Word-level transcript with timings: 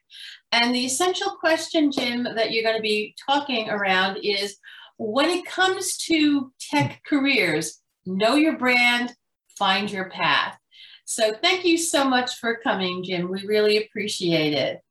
And 0.51 0.75
the 0.75 0.85
essential 0.85 1.37
question, 1.39 1.93
Jim, 1.93 2.23
that 2.35 2.51
you're 2.51 2.63
going 2.63 2.75
to 2.75 2.81
be 2.81 3.15
talking 3.25 3.69
around 3.69 4.17
is 4.17 4.57
when 4.97 5.29
it 5.29 5.45
comes 5.45 5.95
to 6.07 6.51
tech 6.59 7.03
careers, 7.07 7.79
know 8.05 8.35
your 8.35 8.57
brand, 8.57 9.13
find 9.57 9.89
your 9.89 10.09
path. 10.09 10.57
So 11.05 11.33
thank 11.41 11.63
you 11.63 11.77
so 11.77 12.03
much 12.03 12.35
for 12.35 12.59
coming, 12.61 13.01
Jim. 13.01 13.31
We 13.31 13.45
really 13.45 13.77
appreciate 13.77 14.51
it. 14.53 14.81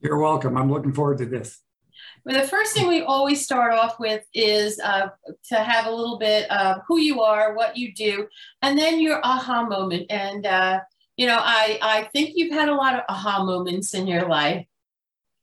You're 0.00 0.18
welcome. 0.18 0.56
I'm 0.56 0.70
looking 0.70 0.92
forward 0.92 1.18
to 1.18 1.26
this. 1.26 1.60
Well, 2.24 2.40
the 2.40 2.48
first 2.48 2.74
thing 2.74 2.88
we 2.88 3.02
always 3.02 3.44
start 3.44 3.72
off 3.72 4.00
with 4.00 4.24
is 4.32 4.80
uh, 4.80 5.08
to 5.50 5.56
have 5.56 5.86
a 5.86 5.90
little 5.90 6.18
bit 6.18 6.50
of 6.50 6.78
who 6.88 6.98
you 6.98 7.22
are, 7.22 7.54
what 7.54 7.76
you 7.76 7.92
do, 7.94 8.26
and 8.62 8.78
then 8.78 9.00
your 9.00 9.20
aha 9.24 9.64
moment. 9.66 10.06
And, 10.10 10.46
uh, 10.46 10.80
you 11.16 11.26
know, 11.26 11.38
I, 11.38 11.78
I 11.82 12.04
think 12.12 12.32
you've 12.34 12.52
had 12.52 12.68
a 12.68 12.74
lot 12.74 12.94
of 12.94 13.02
aha 13.08 13.44
moments 13.44 13.94
in 13.94 14.06
your 14.06 14.26
life. 14.26 14.66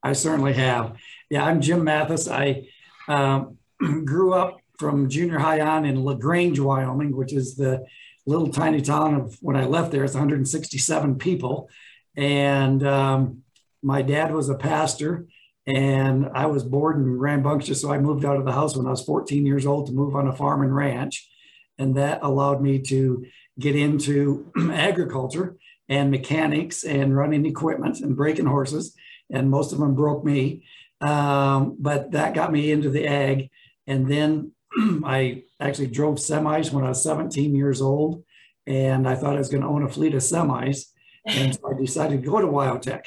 I 0.03 0.14
certainly 0.14 0.53
have. 0.53 0.98
Yeah, 1.30 1.46
I'm 1.46 1.62
Jim 1.62 1.84
Mathis. 1.84 2.28
I 2.28 2.68
um, 3.08 3.58
grew 4.06 4.34
up 4.34 4.58
from 4.80 5.09
junior 5.09 5.38
high 5.38 5.62
on 5.62 5.86
in 5.86 6.03
LaGrange, 6.03 6.59
Wyoming, 6.59 7.16
which 7.16 7.34
is 7.34 7.56
the 7.56 7.86
little 8.25 8.50
tiny 8.50 8.81
town 8.81 9.16
of 9.16 9.38
when 9.42 9.56
I 9.56 9.66
left 9.66 9.92
there, 9.92 10.03
it's 10.03 10.13
167 10.13 11.18
people. 11.18 11.69
And 12.16 12.86
um, 12.86 13.44
my 13.84 14.02
dad 14.02 14.34
was 14.34 14.50
a 14.50 14.56
pastor 14.56 15.28
and 15.68 16.30
I 16.34 16.47
was 16.47 16.64
bored 16.64 16.97
and 16.97 17.19
rambunctious. 17.19 17.81
So 17.81 17.92
I 17.92 18.00
moved 18.00 18.25
out 18.25 18.38
of 18.38 18.46
the 18.46 18.52
house 18.52 18.75
when 18.75 18.88
I 18.88 18.92
was 18.92 19.03
14 19.03 19.46
years 19.46 19.66
old 19.66 19.88
to 19.88 19.94
move 19.94 20.16
on 20.16 20.28
a 20.28 20.36
farm 20.36 20.64
and 20.64 20.75
ranch. 20.75 21.30
And 21.78 21.96
that 21.96 22.19
allowed 22.22 22.62
me 22.62 22.80
to 22.80 23.25
get 23.59 23.75
into 23.75 24.52
agriculture 24.72 25.58
and 25.88 26.12
mechanics 26.12 26.84
and 26.84 27.16
running 27.16 27.46
equipment 27.46 28.00
and 28.00 28.16
breaking 28.16 28.46
horses. 28.46 28.96
And 29.30 29.50
most 29.50 29.72
of 29.72 29.80
them 29.80 29.96
broke 29.96 30.24
me. 30.25 30.63
Um, 31.00 31.78
but 31.80 32.12
that 32.12 32.34
got 32.34 32.52
me 32.52 32.72
into 32.72 32.90
the 32.90 33.08
ag. 33.08 33.50
And 33.88 34.08
then 34.08 34.52
I 35.03 35.44
actually 35.59 35.88
drove 35.88 36.16
semis 36.16 36.72
when 36.72 36.86
I 36.86 36.90
was 36.90 37.03
17 37.03 37.56
years 37.56 37.81
old. 37.81 38.24
And 38.68 39.08
I 39.08 39.16
thought 39.16 39.36
I 39.36 39.40
was 39.40 39.50
going 39.50 39.63
to 39.63 39.69
own 39.69 39.84
a 39.84 39.90
fleet 39.90 40.13
of 40.13 40.22
semis. 40.22 40.86
And 41.25 41.53
so 41.53 41.62
I 41.69 41.80
decided 41.80 42.24
to 42.24 42.30
go 42.30 42.40
to 42.40 42.48
WyoTech. 42.48 43.06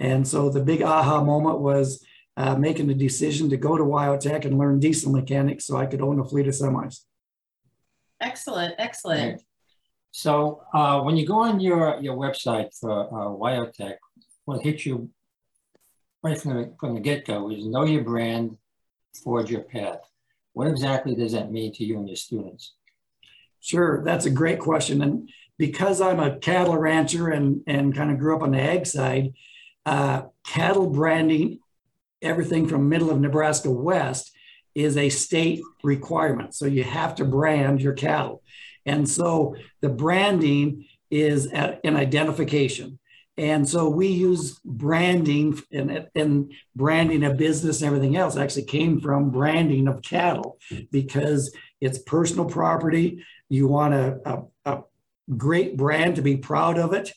And 0.00 0.26
so 0.26 0.50
the 0.50 0.60
big 0.60 0.82
aha 0.82 1.22
moment 1.22 1.60
was 1.60 2.04
uh, 2.36 2.56
making 2.56 2.88
the 2.88 2.94
decision 2.94 3.48
to 3.50 3.56
go 3.56 3.76
to 3.76 3.84
WyoTech 3.84 4.44
and 4.44 4.58
learn 4.58 4.80
diesel 4.80 5.12
mechanics 5.12 5.66
so 5.66 5.76
I 5.76 5.86
could 5.86 6.00
own 6.00 6.18
a 6.18 6.24
fleet 6.24 6.48
of 6.48 6.54
semis. 6.54 7.00
Excellent, 8.20 8.74
excellent. 8.78 9.42
So 10.10 10.62
uh, 10.72 11.00
when 11.02 11.16
you 11.16 11.26
go 11.26 11.40
on 11.40 11.60
your, 11.60 11.98
your 12.00 12.16
website 12.16 12.70
for 12.78 13.08
uh, 13.08 13.28
WyoTech, 13.36 13.96
what 14.44 14.62
hits 14.62 14.86
you 14.86 15.10
right 16.22 16.38
from 16.40 16.54
the, 16.54 16.74
from 16.78 16.94
the 16.94 17.00
get-go 17.00 17.50
is 17.50 17.66
know 17.66 17.84
your 17.84 18.02
brand, 18.02 18.56
forge 19.22 19.50
your 19.50 19.62
path. 19.62 19.98
What 20.54 20.68
exactly 20.68 21.14
does 21.14 21.32
that 21.32 21.52
mean 21.52 21.72
to 21.74 21.84
you 21.84 21.98
and 21.98 22.08
your 22.08 22.16
students? 22.16 22.74
Sure, 23.60 24.02
that's 24.04 24.26
a 24.26 24.30
great 24.30 24.58
question. 24.58 25.02
And 25.02 25.28
because 25.58 26.00
I'm 26.00 26.20
a 26.20 26.36
cattle 26.38 26.76
rancher 26.76 27.30
and, 27.30 27.62
and 27.66 27.94
kind 27.94 28.10
of 28.10 28.18
grew 28.18 28.36
up 28.36 28.42
on 28.42 28.52
the 28.52 28.60
ag 28.60 28.86
side, 28.86 29.32
uh, 29.86 30.22
cattle 30.46 30.88
branding, 30.88 31.58
everything 32.22 32.66
from 32.68 32.88
middle 32.88 33.10
of 33.10 33.20
Nebraska 33.20 33.70
west, 33.70 34.32
is 34.74 34.96
a 34.96 35.08
state 35.08 35.62
requirement. 35.82 36.54
So 36.54 36.66
you 36.66 36.84
have 36.84 37.14
to 37.16 37.24
brand 37.24 37.80
your 37.80 37.92
cattle. 37.92 38.42
And 38.86 39.08
so 39.08 39.56
the 39.80 39.88
branding 39.88 40.86
is 41.10 41.46
an 41.46 41.96
identification. 41.96 42.98
And 43.36 43.68
so 43.68 43.88
we 43.88 44.08
use 44.08 44.60
branding 44.64 45.60
and, 45.72 46.08
and 46.14 46.52
branding 46.76 47.24
a 47.24 47.34
business 47.34 47.80
and 47.80 47.88
everything 47.88 48.16
else 48.16 48.36
actually 48.36 48.64
came 48.64 49.00
from 49.00 49.30
branding 49.30 49.88
of 49.88 50.02
cattle 50.02 50.58
because 50.92 51.52
it's 51.80 51.98
personal 51.98 52.44
property. 52.44 53.24
You 53.48 53.66
want 53.66 53.94
a, 53.94 54.20
a, 54.24 54.42
a 54.64 54.82
great 55.36 55.76
brand 55.76 56.16
to 56.16 56.22
be 56.22 56.36
proud 56.36 56.78
of 56.78 56.92
it. 56.92 57.12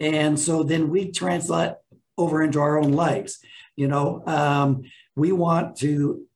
And 0.00 0.38
so 0.38 0.64
then 0.64 0.90
we 0.90 1.12
translate 1.12 1.74
over 2.20 2.42
into 2.42 2.60
our 2.60 2.78
own 2.78 2.92
lives. 2.92 3.38
You 3.76 3.88
know, 3.88 4.22
um, 4.26 4.82
we 5.16 5.32
want 5.32 5.76
to 5.78 6.26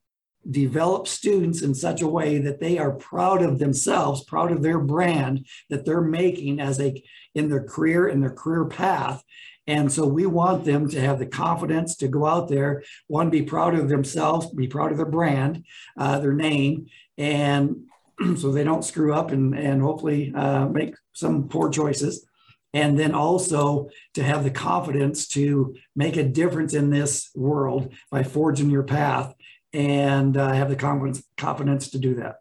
develop 0.51 1.09
students 1.09 1.63
in 1.63 1.75
such 1.75 2.03
a 2.03 2.09
way 2.09 2.39
that 2.39 2.61
they 2.61 2.79
are 2.79 2.93
proud 2.93 3.43
of 3.43 3.59
themselves, 3.59 4.25
proud 4.25 4.53
of 4.53 4.63
their 4.63 4.79
brand 4.79 5.47
that 5.71 5.85
they're 5.85 6.01
making 6.01 6.61
as 6.61 6.81
a 6.81 7.03
in 7.35 7.49
their 7.49 7.65
career 7.65 8.09
in 8.09 8.21
their 8.21 8.33
career 8.33 8.65
path. 8.65 9.23
And 9.67 9.91
so 9.91 10.07
we 10.07 10.27
want 10.27 10.65
them 10.65 10.89
to 10.91 11.01
have 11.01 11.19
the 11.19 11.27
confidence 11.27 11.97
to 11.97 12.09
go 12.09 12.27
out 12.27 12.49
there, 12.49 12.83
one, 13.07 13.31
be 13.31 13.43
proud 13.43 13.75
of 13.75 13.89
themselves, 13.89 14.51
be 14.51 14.69
proud 14.69 14.91
of 14.91 14.99
their 14.99 15.07
brand, 15.07 15.65
uh, 15.99 16.19
their 16.19 16.35
name, 16.35 16.87
and 17.17 17.85
so 18.37 18.53
they 18.53 18.65
don't 18.65 18.85
screw 18.85 19.15
up 19.15 19.31
and, 19.31 19.59
and 19.59 19.81
hopefully 19.81 20.33
uh, 20.35 20.67
make 20.67 20.95
some 21.15 21.49
poor 21.49 21.71
choices 21.71 22.27
and 22.75 22.99
then 22.99 23.15
also 23.15 23.89
to 24.13 24.23
have 24.23 24.45
the 24.45 24.51
confidence 24.51 25.27
to 25.29 25.75
make 25.97 26.17
a 26.17 26.25
difference 26.25 26.75
in 26.75 26.91
this 26.91 27.31
world 27.35 27.95
by 28.11 28.23
forging 28.23 28.69
your 28.69 28.83
path 28.83 29.33
and 29.73 30.37
uh, 30.37 30.53
have 30.53 30.69
the 30.69 30.77
confidence 30.77 31.23
confidence 31.37 31.89
to 31.91 31.99
do 31.99 32.15
that. 32.17 32.37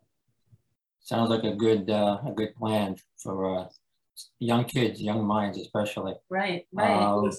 Sounds 1.00 1.30
like 1.30 1.44
a 1.44 1.56
good 1.56 1.90
uh, 1.90 2.18
a 2.28 2.32
good 2.32 2.56
plan 2.56 2.98
for 3.18 3.60
uh, 3.60 3.68
young 4.40 4.66
kids, 4.66 5.02
young 5.02 5.24
minds, 5.24 5.58
especially. 5.58 6.16
Right, 6.30 6.66
right. 6.74 6.92
Uh, 6.92 7.32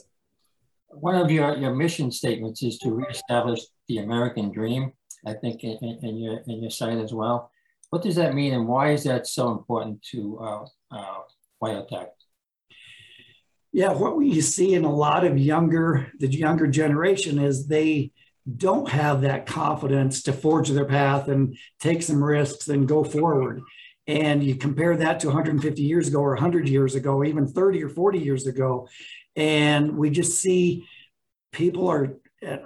one 0.89 1.17
of 1.17 1.31
your, 1.31 1.57
your 1.57 1.75
mission 1.75 2.13
statements 2.13 2.63
is 2.63 2.79
to 2.79 2.93
reestablish 2.93 3.61
the 3.89 3.99
American 3.99 4.53
dream. 4.53 4.93
I 5.27 5.33
think 5.33 5.65
in, 5.65 5.79
in 6.03 6.17
your 6.19 6.39
in 6.47 6.63
your 6.63 6.71
site 6.71 6.99
as 6.99 7.13
well. 7.13 7.51
What 7.91 8.03
does 8.03 8.17
that 8.17 8.35
mean, 8.35 8.55
and 8.55 8.67
why 8.69 8.93
is 8.93 9.05
that 9.05 9.27
so 9.27 9.51
important 9.53 10.03
to 10.11 10.39
uh, 10.41 10.65
uh, 10.91 11.19
WyoTech? 11.63 12.09
Yeah, 13.75 13.93
what 13.93 14.17
we 14.17 14.41
see 14.41 14.75
in 14.75 14.85
a 14.85 14.95
lot 14.95 15.25
of 15.25 15.37
younger 15.37 16.07
the 16.21 16.29
younger 16.29 16.69
generation 16.69 17.41
is 17.41 17.67
they 17.67 18.13
don't 18.57 18.89
have 18.89 19.23
that 19.23 19.47
confidence 19.47 20.23
to 20.23 20.33
forge 20.33 20.69
their 20.69 20.85
path 20.85 21.27
and 21.27 21.59
take 21.81 22.01
some 22.01 22.23
risks 22.23 22.69
and 22.69 22.87
go 22.87 23.03
forward. 23.03 23.63
And 24.07 24.45
you 24.45 24.55
compare 24.55 24.97
that 24.99 25.19
to 25.21 25.27
150 25.27 25.83
years 25.83 26.07
ago 26.07 26.21
or 26.21 26.35
100 26.35 26.69
years 26.69 26.95
ago, 26.95 27.25
even 27.25 27.49
30 27.49 27.83
or 27.83 27.89
40 27.89 28.21
years 28.21 28.47
ago, 28.47 28.87
and 29.35 29.97
we 29.99 30.09
just 30.09 30.41
see 30.41 30.87
people 31.51 31.89
are 31.89 32.15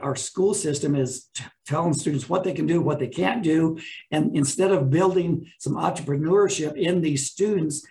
our 0.02 0.16
school 0.16 0.52
system 0.52 0.94
is 0.94 1.28
t- 1.32 1.44
telling 1.66 1.94
students 1.94 2.28
what 2.28 2.44
they 2.44 2.52
can 2.52 2.66
do, 2.66 2.82
what 2.82 2.99
they 2.99 3.08
can't 3.08 3.43
do. 3.43 3.78
And 4.11 4.37
instead 4.37 4.72
of 4.72 4.90
building 4.90 5.50
some 5.58 5.76
entrepreneurship 5.76 6.76
in 6.76 7.00
these 7.00 7.31
students, 7.31 7.87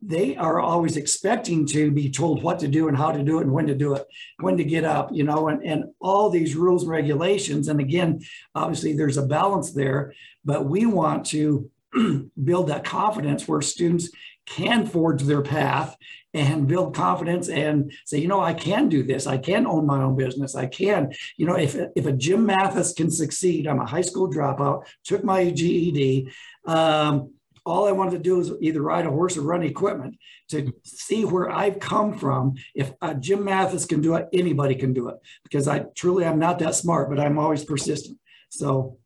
they 0.00 0.36
are 0.36 0.60
always 0.60 0.96
expecting 0.96 1.66
to 1.66 1.90
be 1.90 2.10
told 2.10 2.42
what 2.42 2.58
to 2.60 2.68
do 2.68 2.88
and 2.88 2.96
how 2.96 3.12
to 3.12 3.22
do 3.22 3.38
it 3.38 3.42
and 3.42 3.52
when 3.52 3.66
to 3.66 3.74
do 3.74 3.94
it, 3.94 4.06
when 4.40 4.56
to 4.56 4.64
get 4.64 4.84
up, 4.84 5.10
you 5.12 5.24
know, 5.24 5.48
and, 5.48 5.62
and 5.62 5.84
all 6.00 6.30
these 6.30 6.56
rules 6.56 6.82
and 6.82 6.90
regulations. 6.90 7.68
And 7.68 7.78
again, 7.78 8.20
obviously 8.54 8.94
there's 8.94 9.18
a 9.18 9.26
balance 9.26 9.72
there, 9.72 10.14
but 10.44 10.64
we 10.64 10.86
want 10.86 11.26
to 11.26 11.70
build 12.44 12.68
that 12.68 12.84
confidence 12.84 13.46
where 13.46 13.60
students 13.60 14.10
can 14.46 14.86
forge 14.86 15.22
their 15.22 15.42
path 15.42 15.96
and 16.32 16.66
build 16.66 16.94
confidence 16.94 17.48
and 17.48 17.92
say, 18.06 18.18
you 18.18 18.28
know, 18.28 18.40
I 18.40 18.54
can 18.54 18.88
do 18.88 19.02
this. 19.02 19.26
I 19.26 19.38
can 19.38 19.66
own 19.66 19.86
my 19.86 20.02
own 20.02 20.16
business. 20.16 20.54
I 20.54 20.66
can, 20.66 21.12
you 21.36 21.46
know, 21.46 21.56
if, 21.56 21.76
if 21.96 22.06
a 22.06 22.12
Jim 22.12 22.46
Mathis 22.46 22.92
can 22.92 23.10
succeed, 23.10 23.66
I'm 23.66 23.80
a 23.80 23.86
high 23.86 24.02
school 24.02 24.30
dropout, 24.30 24.86
took 25.04 25.24
my 25.24 25.50
GED. 25.50 26.30
Um, 26.66 27.32
all 27.68 27.86
I 27.86 27.92
wanted 27.92 28.12
to 28.12 28.18
do 28.18 28.40
is 28.40 28.52
either 28.60 28.82
ride 28.82 29.06
a 29.06 29.10
horse 29.10 29.36
or 29.36 29.42
run 29.42 29.62
equipment 29.62 30.16
to 30.50 30.72
see 30.84 31.24
where 31.24 31.50
I've 31.50 31.78
come 31.78 32.16
from. 32.16 32.54
If 32.74 32.92
uh, 33.02 33.14
Jim 33.14 33.44
Mathis 33.44 33.84
can 33.84 34.00
do 34.00 34.14
it, 34.16 34.28
anybody 34.32 34.74
can 34.74 34.92
do 34.92 35.08
it 35.08 35.16
because 35.44 35.68
I 35.68 35.80
truly 35.94 36.24
I'm 36.24 36.38
not 36.38 36.58
that 36.60 36.74
smart, 36.74 37.10
but 37.10 37.20
I'm 37.20 37.38
always 37.38 37.64
persistent. 37.64 38.18
So 38.48 38.98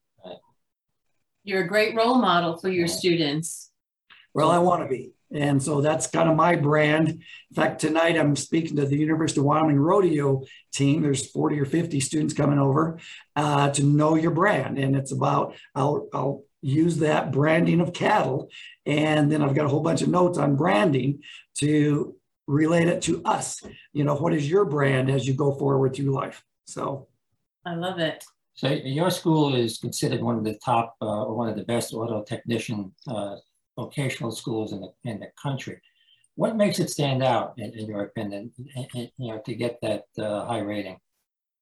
you're 1.45 1.65
a 1.65 1.69
great 1.69 1.97
role 1.97 2.17
model 2.17 2.57
for 2.57 2.69
your 2.69 2.87
students. 2.87 3.71
Well, 4.35 4.51
I 4.51 4.59
want 4.59 4.83
to 4.83 4.89
be. 4.89 5.13
And 5.35 5.63
so 5.63 5.81
that's 5.81 6.07
kind 6.07 6.29
of 6.29 6.37
my 6.37 6.57
brand. 6.57 7.09
In 7.09 7.55
fact, 7.55 7.81
tonight 7.81 8.19
I'm 8.19 8.37
speaking 8.37 8.77
to 8.77 8.87
the 8.87 8.99
University 8.99 9.41
of 9.41 9.47
Wyoming 9.47 9.79
rodeo 9.79 10.43
team. 10.73 11.03
There's 11.03 11.31
40 11.31 11.59
or 11.59 11.65
50 11.65 12.01
students 12.01 12.35
coming 12.35 12.59
over 12.59 12.99
uh, 13.35 13.71
to 13.71 13.83
know 13.83 14.15
your 14.15 14.31
brand. 14.31 14.79
And 14.79 14.95
it's 14.95 15.13
about, 15.13 15.55
I'll, 15.75 16.09
I'll 16.13 16.45
use 16.63 16.99
that 16.99 17.33
branding 17.33 17.81
of 17.81 17.93
cattle. 17.93 18.49
And 18.87 19.31
then 19.31 19.43
I've 19.43 19.55
got 19.55 19.67
a 19.67 19.69
whole 19.69 19.81
bunch 19.81 20.01
of 20.01 20.09
notes 20.09 20.39
on 20.39 20.57
branding 20.57 21.21
to 21.59 22.17
relate 22.47 22.89
it 22.89 23.03
to 23.03 23.23
us. 23.25 23.63
You 23.93 24.05
know, 24.05 24.15
what 24.15 24.33
is 24.33 24.49
your 24.49 24.65
brand 24.65 25.11
as 25.11 25.27
you 25.27 25.35
go 25.35 25.53
forward 25.53 25.95
through 25.95 26.13
life? 26.13 26.43
So 26.67 27.09
I 27.67 27.75
love 27.75 27.99
it. 27.99 28.25
So 28.55 28.69
your 28.69 29.11
school 29.11 29.55
is 29.55 29.79
considered 29.79 30.23
one 30.23 30.37
of 30.37 30.45
the 30.45 30.59
top 30.65 30.97
uh, 31.01 31.25
or 31.25 31.35
one 31.35 31.49
of 31.49 31.57
the 31.57 31.65
best 31.65 31.93
auto 31.93 32.23
technician 32.23 32.93
uh, 33.09 33.37
vocational 33.77 34.31
schools 34.31 34.73
in 34.73 34.81
the 34.81 34.93
in 35.05 35.21
the 35.21 35.29
country. 35.43 35.81
What 36.35 36.57
makes 36.57 36.79
it 36.79 36.91
stand 36.91 37.23
out, 37.23 37.55
in, 37.59 37.73
in 37.79 37.87
your 37.87 38.05
opinion, 38.05 38.53
you 38.97 39.11
know, 39.19 39.43
to 39.45 39.55
get 39.55 39.79
that 39.83 40.05
uh, 40.19 40.47
high 40.47 40.61
rating? 40.61 40.99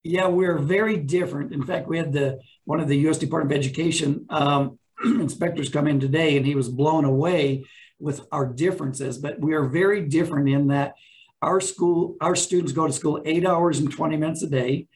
Yeah, 0.03 0.29
we're 0.29 0.58
very 0.58 0.96
different. 0.96 1.53
In 1.53 1.64
fact, 1.64 1.88
we 1.88 1.99
had 1.99 2.12
the 2.12 2.41
one 2.64 2.81
of 2.81 2.88
the 2.88 2.96
U.S. 2.99 3.19
Department 3.19 3.53
of 3.53 3.58
Education 3.58 4.26
um, 4.31 4.79
inspectors 5.05 5.69
come 5.69 5.87
in 5.87 6.00
today, 6.00 6.37
and 6.37 6.47
he 6.47 6.55
was 6.55 6.69
blown 6.69 7.05
away 7.05 7.64
with 7.99 8.20
our 8.32 8.47
differences. 8.47 9.19
But 9.19 9.41
we 9.41 9.55
are 9.55 9.64
very 9.64 10.02
different 10.02 10.49
in 10.49 10.69
that 10.69 10.94
our 11.43 11.61
school, 11.61 12.17
our 12.20 12.37
students 12.37 12.73
go 12.73 12.87
to 12.87 12.93
school 12.93 13.23
eight 13.25 13.47
hours 13.47 13.79
and 13.79 13.91
20 13.91 14.17
minutes 14.17 14.43
a 14.43 14.49
day. 14.49 14.87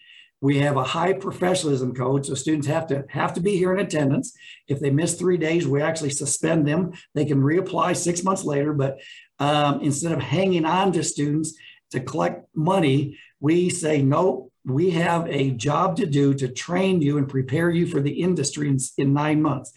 We 0.40 0.58
have 0.58 0.76
a 0.76 0.84
high 0.84 1.14
professionalism 1.14 1.94
code, 1.94 2.26
so 2.26 2.34
students 2.34 2.66
have 2.66 2.86
to 2.88 3.04
have 3.08 3.32
to 3.34 3.40
be 3.40 3.56
here 3.56 3.72
in 3.72 3.80
attendance. 3.80 4.36
If 4.68 4.78
they 4.78 4.90
miss 4.90 5.14
three 5.14 5.38
days, 5.38 5.66
we 5.66 5.80
actually 5.80 6.10
suspend 6.10 6.66
them. 6.66 6.92
They 7.14 7.24
can 7.24 7.40
reapply 7.40 7.96
six 7.96 8.22
months 8.22 8.44
later, 8.44 8.74
but 8.74 8.98
um, 9.38 9.80
instead 9.80 10.12
of 10.12 10.20
hanging 10.20 10.66
on 10.66 10.92
to 10.92 11.02
students 11.02 11.54
to 11.92 12.00
collect 12.00 12.46
money, 12.54 13.18
we 13.40 13.70
say 13.70 14.02
no. 14.02 14.50
We 14.64 14.90
have 14.90 15.26
a 15.28 15.50
job 15.50 15.96
to 15.96 16.06
do 16.06 16.34
to 16.34 16.48
train 16.48 17.02
you 17.02 17.18
and 17.18 17.28
prepare 17.28 17.70
you 17.70 17.86
for 17.86 18.00
the 18.00 18.22
industry 18.22 18.68
in, 18.68 18.78
in 18.98 19.12
nine 19.12 19.42
months. 19.42 19.72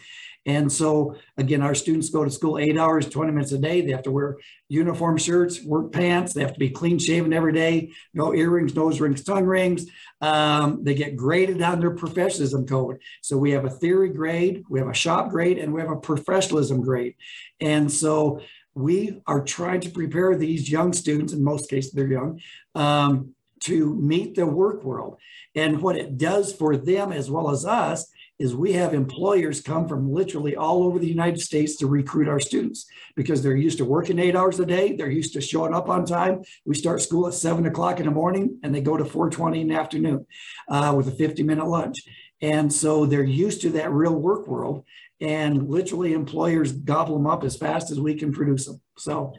And 0.48 0.72
so, 0.72 1.18
again, 1.36 1.62
our 1.62 1.76
students 1.76 2.10
go 2.10 2.24
to 2.24 2.32
school 2.32 2.58
eight 2.58 2.78
hours, 2.78 3.10
20 3.10 3.34
minutes 3.34 3.52
a 3.52 3.58
day. 3.58 3.82
They 3.82 3.92
have 3.92 4.04
to 4.04 4.12
wear 4.12 4.38
uniform 4.70 5.18
shirts, 5.18 5.62
work 5.62 5.92
pants. 5.92 6.32
They 6.32 6.42
have 6.42 6.54
to 6.54 6.60
be 6.60 6.70
clean 6.70 7.00
shaven 7.00 7.34
every 7.34 7.52
day, 7.52 7.92
no 8.14 8.34
earrings, 8.34 8.74
nose 8.74 9.02
rings, 9.02 9.26
tongue 9.26 9.44
rings. 9.44 9.88
Um, 10.22 10.86
they 10.86 10.96
get 10.96 11.18
graded 11.18 11.62
on 11.62 11.82
their 11.82 11.92
professionalism 11.92 12.66
code. 12.66 13.02
So 13.22 13.38
we 13.38 13.52
have 13.52 13.66
a 13.66 13.70
theory 13.70 14.10
grade, 14.10 14.64
we 14.70 14.80
have 14.80 14.88
a 14.88 14.94
shop 14.94 15.30
grade, 15.32 15.58
and 15.58 15.74
we 15.74 15.82
have 15.82 15.92
a 15.92 15.98
professionalism 15.98 16.82
grade. 16.82 17.16
And 17.60 17.92
so 17.92 18.40
we 18.74 19.22
are 19.28 19.44
trying 19.44 19.82
to 19.82 19.90
prepare 19.90 20.38
these 20.38 20.72
young 20.72 20.94
students, 20.94 21.34
in 21.34 21.44
most 21.44 21.70
cases, 21.70 21.92
they're 21.92 22.08
young, 22.08 22.40
um, 22.74 23.34
to 23.62 23.96
meet 23.96 24.36
the 24.36 24.46
work 24.46 24.84
world. 24.84 25.18
And 25.56 25.82
what 25.82 25.98
it 25.98 26.18
does 26.18 26.54
for 26.54 26.78
them 26.78 27.12
as 27.12 27.30
well 27.30 27.50
as 27.50 27.66
us 27.66 28.12
is 28.40 28.56
we 28.56 28.74
have 28.74 28.94
employers 28.94 29.62
come 29.62 29.88
from 29.88 30.12
literally 30.12 30.56
all 30.56 30.84
over 30.84 31.00
the 31.00 31.08
United 31.08 31.42
States 31.42 31.76
to 31.78 31.88
recruit 31.88 32.28
our 32.28 32.40
students 32.40 32.86
because 33.16 33.42
they're 33.42 33.56
used 33.56 33.80
to 33.80 33.86
working 33.86 34.20
eight 34.20 34.36
hours 34.36 34.60
a 34.60 34.66
day. 34.66 34.96
They're 34.96 35.10
used 35.10 35.34
to 35.34 35.42
showing 35.42 35.74
up 35.74 35.90
on 35.90 36.06
time. 36.06 36.44
We 36.66 36.76
start 36.76 37.02
school 37.02 37.28
at 37.28 37.34
seven 37.34 37.66
o'clock 37.66 38.00
in 38.00 38.06
the 38.06 38.12
morning 38.12 38.60
and 38.62 38.74
they 38.74 38.82
go 38.82 38.96
to 38.96 39.06
420 39.06 39.62
in 39.62 39.68
the 39.70 39.76
afternoon 39.76 40.28
uh, 40.70 40.94
with 40.96 41.08
a 41.08 41.12
50 41.12 41.44
minute 41.44 41.66
lunch. 41.66 41.98
And 42.42 42.72
so 42.72 43.08
they're 43.08 43.24
used 43.24 43.62
to 43.62 43.72
that 43.72 43.92
real 43.92 44.16
work 44.16 44.48
world 44.48 44.86
and 45.20 45.68
literally 45.68 46.14
employers 46.14 46.72
gobble 46.72 47.18
them 47.18 47.26
up 47.26 47.44
as 47.44 47.58
fast 47.58 47.90
as 47.90 48.00
we 48.00 48.14
can 48.14 48.32
produce 48.32 48.68
them. 48.68 48.80
So 49.00 49.34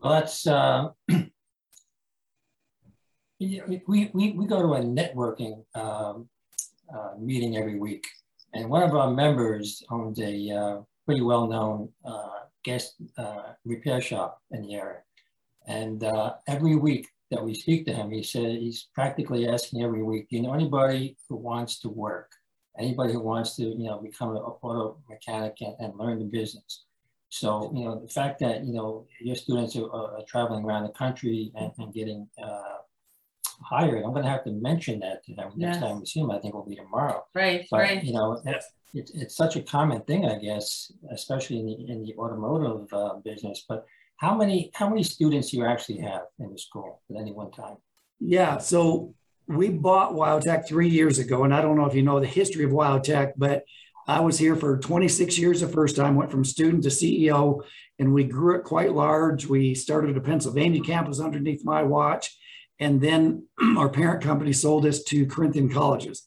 well, 0.00 0.14
that's, 0.14 0.46
uh, 0.46 0.88
we, 3.40 4.10
we, 4.12 4.32
we 4.32 4.46
go 4.46 4.60
to 4.60 4.74
a 4.74 4.80
networking 4.80 5.64
um, 5.74 6.28
uh, 6.94 7.12
meeting 7.18 7.56
every 7.56 7.78
week. 7.78 8.06
And 8.52 8.68
one 8.68 8.82
of 8.82 8.94
our 8.94 9.10
members 9.10 9.82
owns 9.90 10.20
a 10.20 10.50
uh, 10.50 10.80
pretty 11.06 11.22
well-known 11.22 11.88
uh, 12.04 12.40
guest 12.64 12.96
uh, 13.16 13.52
repair 13.64 14.00
shop 14.00 14.42
in 14.50 14.62
the 14.62 14.74
area. 14.74 15.00
And 15.66 16.04
uh, 16.04 16.34
every 16.46 16.76
week 16.76 17.08
that 17.30 17.42
we 17.42 17.54
speak 17.54 17.86
to 17.86 17.92
him, 17.92 18.10
he 18.10 18.22
said 18.22 18.56
he's 18.56 18.88
practically 18.94 19.48
asking 19.48 19.82
every 19.82 20.02
week, 20.02 20.26
you 20.30 20.42
know 20.42 20.52
anybody 20.52 21.16
who 21.28 21.36
wants 21.36 21.78
to 21.80 21.88
work, 21.88 22.32
anybody 22.78 23.12
who 23.12 23.20
wants 23.20 23.56
to, 23.56 23.62
you 23.62 23.84
know, 23.84 23.98
become 23.98 24.30
an 24.30 24.36
auto 24.38 24.98
mechanic 25.08 25.56
and, 25.60 25.74
and 25.78 25.96
learn 25.96 26.18
the 26.18 26.24
business. 26.24 26.84
So, 27.28 27.70
you 27.72 27.84
know, 27.84 28.00
the 28.00 28.08
fact 28.08 28.40
that, 28.40 28.64
you 28.64 28.72
know, 28.72 29.06
your 29.20 29.36
students 29.36 29.76
are, 29.76 29.88
are 29.92 30.22
traveling 30.26 30.64
around 30.64 30.82
the 30.82 30.90
country 30.90 31.52
and, 31.54 31.70
and 31.78 31.94
getting 31.94 32.28
uh, 32.42 32.79
hired. 33.62 34.04
I'm 34.04 34.12
going 34.12 34.24
to 34.24 34.30
have 34.30 34.44
to 34.44 34.52
mention 34.52 35.00
that 35.00 35.24
to 35.24 35.34
them 35.34 35.52
next 35.56 35.76
yes. 35.76 35.82
time 35.82 36.00
we 36.00 36.06
see 36.06 36.20
them. 36.20 36.30
I 36.30 36.38
think 36.38 36.54
will 36.54 36.64
be 36.64 36.76
tomorrow. 36.76 37.24
Right, 37.34 37.66
but, 37.70 37.78
right. 37.78 38.02
You 38.02 38.12
know, 38.12 38.40
it's, 38.44 38.66
it's, 38.94 39.10
it's 39.12 39.36
such 39.36 39.56
a 39.56 39.62
common 39.62 40.02
thing, 40.02 40.26
I 40.26 40.38
guess, 40.38 40.92
especially 41.12 41.60
in 41.60 41.66
the 41.66 41.92
in 41.92 42.02
the 42.02 42.14
automotive 42.16 42.92
uh, 42.92 43.14
business. 43.24 43.64
But 43.68 43.86
how 44.16 44.36
many 44.36 44.70
how 44.74 44.88
many 44.88 45.02
students 45.02 45.50
do 45.50 45.58
you 45.58 45.66
actually 45.66 45.98
have 45.98 46.22
in 46.38 46.52
the 46.52 46.58
school 46.58 47.00
at 47.10 47.16
any 47.16 47.32
one 47.32 47.50
time? 47.50 47.76
Yeah, 48.18 48.58
so 48.58 49.14
we 49.46 49.70
bought 49.70 50.12
WyoTech 50.12 50.66
three 50.66 50.88
years 50.88 51.18
ago, 51.18 51.44
and 51.44 51.54
I 51.54 51.62
don't 51.62 51.76
know 51.76 51.86
if 51.86 51.94
you 51.94 52.02
know 52.02 52.20
the 52.20 52.26
history 52.26 52.64
of 52.64 52.70
WyoTech, 52.70 53.32
but 53.36 53.64
I 54.06 54.20
was 54.20 54.38
here 54.38 54.56
for 54.56 54.78
26 54.78 55.38
years 55.38 55.60
the 55.60 55.68
first 55.68 55.96
time, 55.96 56.16
went 56.16 56.30
from 56.30 56.44
student 56.44 56.82
to 56.84 56.88
CEO, 56.88 57.62
and 57.98 58.12
we 58.12 58.24
grew 58.24 58.56
it 58.56 58.64
quite 58.64 58.92
large. 58.92 59.46
We 59.46 59.74
started 59.74 60.16
a 60.16 60.20
Pennsylvania 60.20 60.82
campus 60.82 61.20
underneath 61.20 61.64
my 61.64 61.82
watch. 61.82 62.36
And 62.80 63.00
then 63.00 63.46
our 63.76 63.88
parent 63.88 64.22
company 64.22 64.52
sold 64.52 64.86
us 64.86 65.02
to 65.04 65.26
Corinthian 65.26 65.68
Colleges. 65.68 66.26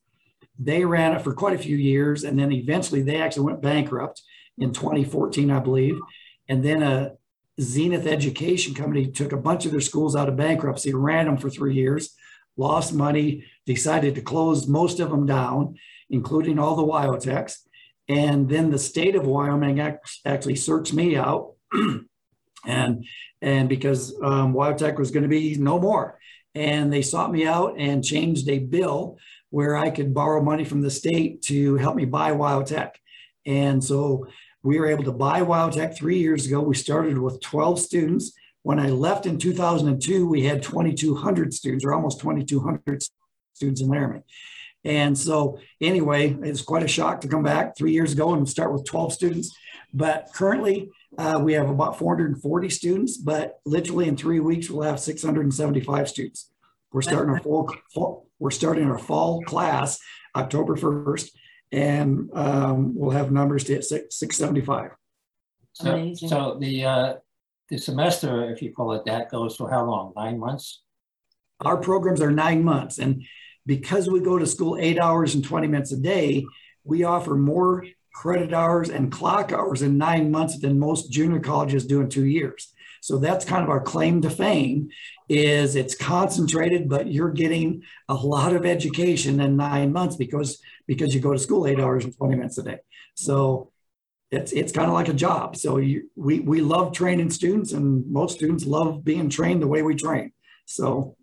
They 0.58 0.86
ran 0.86 1.14
it 1.14 1.24
for 1.24 1.34
quite 1.34 1.56
a 1.56 1.64
few 1.64 1.76
years. 1.76 2.24
And 2.24 2.40
then 2.40 2.52
eventually 2.52 3.02
they 3.02 3.22
actually 3.22 3.46
went 3.46 3.62
bankrupt 3.62 4.22
in 4.58 4.72
2014, 4.72 5.52
I 5.52 5.60
believe. 5.60 6.00
And 6.48 6.64
then 6.64 6.84
a 6.84 7.14
Zenith 7.60 8.08
Education 8.08 8.74
Company 8.74 9.08
took 9.08 9.32
a 9.32 9.38
bunch 9.38 9.66
of 9.66 9.72
their 9.72 9.82
schools 9.82 10.16
out 10.16 10.30
of 10.30 10.38
bankruptcy, 10.38 10.94
ran 10.94 11.26
them 11.26 11.38
for 11.38 11.50
three 11.50 11.74
years, 11.74 12.16
lost 12.56 12.94
money, 12.94 13.46
decided 13.66 14.16
to 14.16 14.22
close 14.22 14.68
most 14.68 15.00
of 15.00 15.10
them 15.10 15.26
down. 15.26 15.76
including 16.10 16.60
all 16.60 16.76
the 16.76 16.84
WyoTechs. 16.84 17.62
And 18.08 18.48
then 18.48 18.70
the 18.70 18.78
state 18.78 19.16
of 19.16 19.26
Wyoming 19.26 19.80
actually 20.26 20.56
searched 20.56 20.94
me 20.94 21.16
out. 21.16 21.54
and 22.66 23.06
and 23.42 23.68
because 23.68 24.16
um, 24.22 24.54
was 24.54 25.12
going 25.12 25.24
to 25.24 25.28
be 25.28 25.56
no 25.56 25.80
more. 25.80 26.20
And 26.56 26.92
they 26.92 27.02
sought 27.02 27.32
me 27.32 27.46
out 27.48 27.76
and 27.78 28.04
changed 28.04 28.48
a 28.50 28.60
bill 28.60 29.18
where 29.50 29.78
I 29.78 29.90
could 29.90 30.14
borrow 30.14 30.42
money 30.42 30.66
from 30.66 30.82
the 30.82 30.90
state 30.90 31.42
to 31.44 31.76
help 31.76 31.96
me 31.96 32.06
buy 32.06 32.32
WyoTech. 32.32 32.92
And 33.46 33.84
so 33.84 34.28
we 34.64 34.80
were 34.80 34.88
able 34.88 35.04
to 35.04 35.12
buy 35.12 35.42
WyoTech 35.42 35.96
three 35.96 36.20
years 36.20 36.46
ago. 36.46 36.62
We 36.62 36.76
started 36.76 37.18
with 37.18 37.42
12 37.42 37.80
students. 37.80 38.34
When 38.62 38.80
I 38.80 38.88
left 38.88 39.26
in 39.26 39.38
2002, 39.38 40.26
we 40.28 40.44
had 40.44 40.64
2,200 40.64 41.54
students, 41.54 41.84
or 41.84 41.94
almost 41.94 42.22
2,200 42.22 43.04
students 43.54 43.82
in 43.82 43.88
Laramie. 43.90 44.22
And 44.86 45.18
so, 45.18 45.60
anyway, 45.80 46.36
it's 46.42 46.62
quite 46.62 46.84
a 46.84 46.88
shock 46.88 47.22
to 47.22 47.28
come 47.28 47.44
back 47.44 47.78
three 47.78 47.94
years 47.94 48.12
ago 48.14 48.34
and 48.34 48.48
start 48.48 48.74
with 48.74 48.86
12 48.86 49.14
students. 49.14 49.56
But 49.94 50.30
currently, 50.34 50.90
uh, 51.18 51.40
we 51.42 51.54
have 51.54 51.70
about 51.70 51.98
440 51.98 52.70
students, 52.70 53.18
but 53.18 53.60
literally 53.66 54.08
in 54.08 54.18
three 54.18 54.40
weeks, 54.40 54.70
we'll 54.70 54.88
have 54.88 55.00
675 55.00 56.10
students. 56.10 56.52
We're 56.92 57.02
starting 57.02 57.30
our 57.30 57.40
full, 57.40 57.74
full 57.94 58.28
we're 58.40 58.52
starting 58.52 58.90
our 58.90 59.00
fall 59.00 59.42
class 59.44 60.00
October 60.36 60.76
1st, 60.76 61.30
and 61.72 62.30
um, 62.34 62.94
we'll 62.96 63.12
have 63.12 63.32
numbers 63.32 63.64
to 63.66 63.74
hit 63.74 63.86
675. 63.86 64.92
So, 65.74 65.92
Amazing. 65.92 66.30
so 66.30 66.58
the 66.60 66.86
uh, 66.86 67.14
the 67.70 67.78
semester, 67.78 68.52
if 68.52 68.62
you 68.62 68.74
call 68.74 68.94
it 68.94 69.06
that, 69.06 69.32
goes 69.32 69.56
for 69.56 69.70
how 69.70 69.86
long? 69.86 70.14
Nine 70.16 70.40
months? 70.40 70.82
Our 71.62 71.78
programs 71.78 72.22
are 72.22 72.32
nine 72.32 72.64
months. 72.64 73.00
And 73.00 73.24
because 73.66 74.10
we 74.10 74.20
go 74.20 74.38
to 74.38 74.46
school 74.46 74.78
eight 74.80 75.00
hours 75.00 75.36
and 75.36 75.44
20 75.44 75.68
minutes 75.68 75.92
a 75.92 75.98
day, 75.98 76.46
we 76.84 77.04
offer 77.04 77.36
more 77.36 77.86
credit 78.14 78.54
hours 78.54 78.90
and 78.90 79.12
clock 79.12 79.52
hours 79.52 79.82
in 79.82 79.98
nine 79.98 80.30
months 80.30 80.60
than 80.60 80.80
most 80.80 81.12
junior 81.12 81.40
colleges 81.40 81.86
do 81.86 82.02
in 82.02 82.10
two 82.10 82.26
years. 82.26 82.74
So 83.02 83.18
that's 83.18 83.44
kind 83.44 83.64
of 83.64 83.70
our 83.70 83.82
claim 83.82 84.22
to 84.22 84.30
fame 84.30 84.90
is 85.28 85.76
it's 85.76 85.96
concentrated, 85.96 86.88
but 86.88 87.12
you're 87.12 87.32
getting 87.32 87.84
a 88.08 88.14
lot 88.14 88.56
of 88.56 88.66
education 88.66 89.42
in 89.42 89.58
nine 89.58 89.92
months 89.92 90.16
because 90.16 90.62
because 90.88 91.14
you 91.14 91.20
go 91.20 91.34
to 91.34 91.40
school 91.40 91.68
eight 91.68 91.80
hours 91.80 92.06
and 92.06 92.16
20 92.16 92.36
minutes 92.36 92.58
a 92.60 92.64
day. 92.64 92.80
So 93.16 93.74
it's 94.34 94.52
it's 94.52 94.72
kind 94.72 94.88
of 94.88 94.94
like 94.94 95.10
a 95.10 95.14
job. 95.14 95.56
So 95.56 95.78
you, 95.78 96.10
we 96.16 96.40
we 96.40 96.62
love 96.62 96.94
training 96.94 97.30
students, 97.30 97.72
and 97.72 98.10
most 98.12 98.36
students 98.38 98.66
love 98.66 99.04
being 99.04 99.30
trained 99.30 99.62
the 99.62 99.68
way 99.68 99.82
we 99.82 99.96
train. 99.96 100.32
So, 100.66 101.16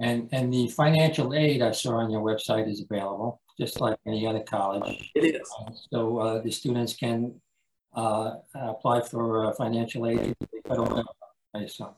and 0.00 0.28
and 0.32 0.52
the 0.52 0.68
financial 0.68 1.34
aid 1.34 1.62
I 1.62 1.72
saw 1.72 1.96
on 1.96 2.10
your 2.10 2.22
website 2.22 2.70
is 2.70 2.82
available 2.82 3.40
just 3.58 3.80
like 3.80 3.98
any 4.06 4.26
other 4.26 4.40
college. 4.40 5.10
It 5.14 5.36
is. 5.36 5.48
so 5.90 6.18
uh, 6.18 6.42
the 6.42 6.50
students 6.50 6.94
can 6.94 7.40
uh, 7.94 8.36
apply 8.54 9.02
for 9.02 9.46
uh, 9.46 9.52
financial 9.52 10.06
aid. 10.06 10.34
I 11.54 11.60
assume. 11.60 11.90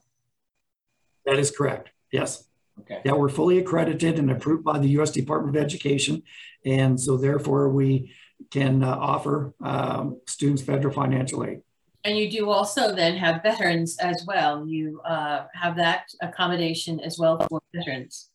That 1.27 1.39
is 1.39 1.51
correct. 1.51 1.91
Yes. 2.13 2.45
Okay. 2.81 3.01
Yeah, 3.05 3.13
we're 3.13 3.29
fully 3.29 3.59
accredited 3.59 4.19
and 4.19 4.31
approved 4.31 4.65
by 4.65 4.79
the 4.79 4.89
U.S. 4.89 5.13
Department 5.13 5.57
of 5.57 5.63
Education, 5.63 6.23
and 6.65 7.01
so 7.01 7.17
therefore 7.17 7.69
we 7.69 8.13
can 8.51 8.83
uh, 8.83 8.97
offer 8.97 9.55
um, 9.63 10.21
students 10.27 10.61
federal 10.63 10.93
financial 10.93 11.45
aid. 11.45 11.61
And 12.05 12.19
you 12.19 12.31
do 12.31 12.51
also 12.51 12.95
then 12.95 13.17
have 13.17 13.43
veterans 13.43 13.97
as 13.99 14.25
well. 14.27 14.67
You 14.67 15.01
uh, 15.07 15.47
have 15.55 15.77
that 15.77 16.05
accommodation 16.21 17.01
as 17.01 17.19
well 17.19 17.39
for 17.49 17.63
veterans. 17.75 18.29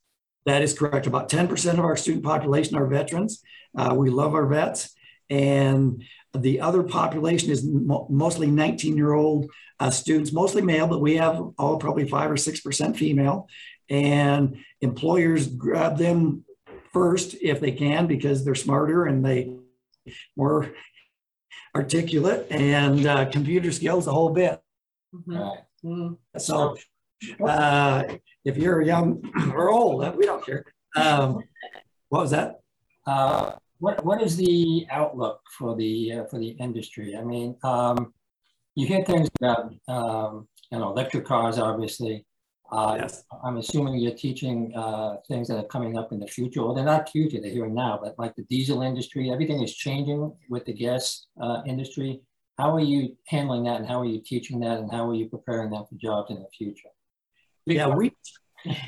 That 0.45 0.63
is 0.63 0.77
correct. 0.77 1.05
About 1.05 1.29
10% 1.29 1.73
of 1.73 1.79
our 1.79 1.95
student 1.95 2.23
population 2.23 2.75
are 2.75 2.87
veterans. 2.87 3.43
Uh, 3.77 3.93
we 3.95 4.09
love 4.09 4.33
our 4.33 4.47
vets. 4.47 4.95
And 5.29 6.03
the 6.35 6.61
other 6.61 6.81
population 6.81 7.51
is 7.51 7.63
mo 7.63 8.07
mostly 8.09 8.47
19 8.47 8.97
year 8.97 9.13
old 9.13 9.51
uh, 9.79 9.91
students, 9.91 10.33
mostly 10.33 10.63
male, 10.63 10.87
but 10.87 11.01
we 11.01 11.17
have 11.17 11.39
all 11.59 11.77
probably 11.77 12.07
five 12.07 12.31
or 12.31 12.35
6% 12.35 12.97
female. 12.97 13.47
And 13.89 14.57
employers 14.81 15.47
grab 15.47 15.97
them 15.97 16.45
first 16.91 17.35
if 17.41 17.59
they 17.59 17.71
can 17.71 18.07
because 18.07 18.43
they're 18.43 18.55
smarter 18.55 19.05
and 19.05 19.23
they 19.23 19.53
more 20.35 20.73
articulate 21.75 22.47
and 22.51 23.05
uh, 23.05 23.25
computer 23.29 23.71
skills 23.71 24.07
a 24.07 24.11
whole 24.11 24.29
bit. 24.29 24.61
Mm 25.13 25.23
-hmm. 25.25 25.37
Right. 25.39 25.63
Mm 25.83 25.95
-hmm. 25.95 26.39
So 26.39 26.75
uh, 27.39 28.03
if 28.43 28.57
you're 28.57 28.81
young 28.81 29.21
or 29.55 29.69
old, 29.69 30.15
we 30.17 30.25
don't 30.25 30.43
care. 30.45 30.63
Um, 30.95 31.43
what 32.09 32.21
was 32.21 32.31
that? 32.31 32.61
Uh, 33.05 33.51
what 33.79 34.03
what 34.03 34.21
is 34.21 34.35
the 34.35 34.85
outlook 34.91 35.39
for 35.57 35.75
the 35.75 36.13
uh, 36.13 36.25
for 36.29 36.39
the 36.39 36.51
industry? 36.59 37.15
I 37.15 37.23
mean, 37.23 37.55
um, 37.63 38.13
you 38.75 38.85
hear 38.85 39.03
things 39.03 39.29
about 39.39 39.73
um, 39.87 40.47
you 40.71 40.79
know 40.79 40.91
electric 40.91 41.25
cars, 41.25 41.57
obviously. 41.57 42.25
Uh, 42.71 42.97
yes. 42.99 43.23
I'm 43.43 43.57
assuming 43.57 43.95
you're 43.95 44.13
teaching 44.13 44.73
uh, 44.75 45.17
things 45.27 45.47
that 45.47 45.57
are 45.57 45.67
coming 45.67 45.97
up 45.97 46.11
in 46.11 46.19
the 46.19 46.27
future, 46.27 46.61
or 46.61 46.75
they're 46.75 46.83
not 46.83 47.09
future, 47.09 47.39
they're 47.41 47.51
here 47.51 47.67
now, 47.67 47.99
but 48.01 48.13
like 48.19 48.35
the 48.35 48.43
diesel 48.43 48.83
industry, 48.83 49.31
everything 49.31 49.63
is 49.63 49.75
changing 49.75 50.31
with 50.49 50.65
the 50.65 50.73
gas 50.73 51.25
uh, 51.41 51.61
industry. 51.65 52.21
How 52.59 52.75
are 52.75 52.81
you 52.81 53.17
handling 53.27 53.63
that, 53.63 53.79
and 53.79 53.87
how 53.87 54.01
are 54.01 54.05
you 54.05 54.21
teaching 54.23 54.59
that, 54.59 54.79
and 54.79 54.91
how 54.91 55.09
are 55.09 55.15
you 55.15 55.29
preparing 55.29 55.71
them 55.71 55.85
for 55.89 55.95
jobs 55.95 56.29
in 56.29 56.37
the 56.37 56.49
future? 56.55 56.89
Yeah, 57.65 57.87
we, 57.87 58.15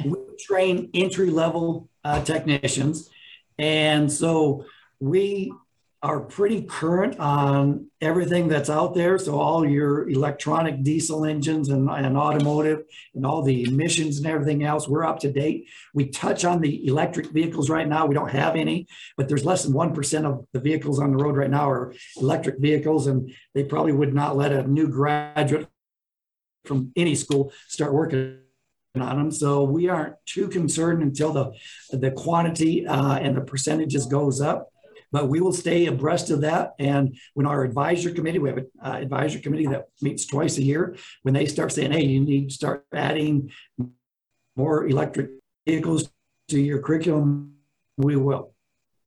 we 0.05 0.17
train 0.39 0.89
entry 0.93 1.29
level 1.29 1.89
uh, 2.03 2.23
technicians. 2.23 3.09
And 3.57 4.11
so 4.11 4.65
we 4.99 5.53
are 6.03 6.19
pretty 6.19 6.63
current 6.63 7.19
on 7.19 7.87
everything 8.01 8.47
that's 8.47 8.71
out 8.71 8.95
there. 8.95 9.19
So 9.19 9.39
all 9.39 9.67
your 9.67 10.09
electronic 10.09 10.81
diesel 10.81 11.25
engines 11.25 11.69
and, 11.69 11.87
and 11.89 12.17
automotive 12.17 12.85
and 13.13 13.23
all 13.23 13.43
the 13.43 13.63
emissions 13.63 14.17
and 14.17 14.25
everything 14.25 14.63
else, 14.63 14.87
we're 14.87 15.05
up 15.05 15.19
to 15.19 15.31
date. 15.31 15.67
We 15.93 16.07
touch 16.07 16.43
on 16.43 16.59
the 16.59 16.87
electric 16.87 17.27
vehicles 17.27 17.69
right 17.69 17.87
now. 17.87 18.07
We 18.07 18.15
don't 18.15 18.31
have 18.31 18.55
any, 18.55 18.87
but 19.15 19.27
there's 19.27 19.45
less 19.45 19.63
than 19.63 19.73
1% 19.73 20.25
of 20.25 20.47
the 20.53 20.59
vehicles 20.59 20.99
on 20.99 21.15
the 21.15 21.23
road 21.23 21.37
right 21.37 21.51
now 21.51 21.69
are 21.69 21.93
electric 22.17 22.57
vehicles. 22.57 23.05
And 23.05 23.31
they 23.53 23.63
probably 23.63 23.93
would 23.93 24.13
not 24.13 24.35
let 24.35 24.51
a 24.51 24.63
new 24.63 24.87
graduate 24.87 25.67
from 26.65 26.91
any 26.95 27.13
school 27.13 27.53
start 27.67 27.93
working 27.93 28.39
on 28.95 29.17
them. 29.17 29.31
So 29.31 29.63
we 29.63 29.87
aren't 29.87 30.15
too 30.25 30.47
concerned 30.47 31.03
until 31.03 31.31
the, 31.31 31.51
the 31.91 32.11
quantity 32.11 32.87
uh, 32.87 33.17
and 33.17 33.37
the 33.37 33.41
percentages 33.41 34.07
goes 34.07 34.41
up. 34.41 34.70
But 35.11 35.27
we 35.27 35.41
will 35.41 35.53
stay 35.53 35.87
abreast 35.87 36.29
of 36.29 36.41
that. 36.41 36.73
And 36.79 37.17
when 37.33 37.45
our 37.45 37.63
advisor 37.63 38.11
committee, 38.11 38.39
we 38.39 38.49
have 38.49 38.59
an 38.59 38.71
uh, 38.83 38.93
advisor 38.93 39.39
committee 39.39 39.67
that 39.67 39.87
meets 40.01 40.25
twice 40.25 40.57
a 40.57 40.63
year, 40.63 40.95
when 41.23 41.33
they 41.33 41.45
start 41.45 41.71
saying, 41.71 41.91
hey, 41.91 42.05
you 42.05 42.21
need 42.21 42.49
to 42.49 42.53
start 42.53 42.85
adding 42.93 43.51
more 44.55 44.87
electric 44.87 45.31
vehicles 45.65 46.09
to 46.49 46.59
your 46.59 46.79
curriculum, 46.79 47.55
we 47.97 48.15
will. 48.15 48.53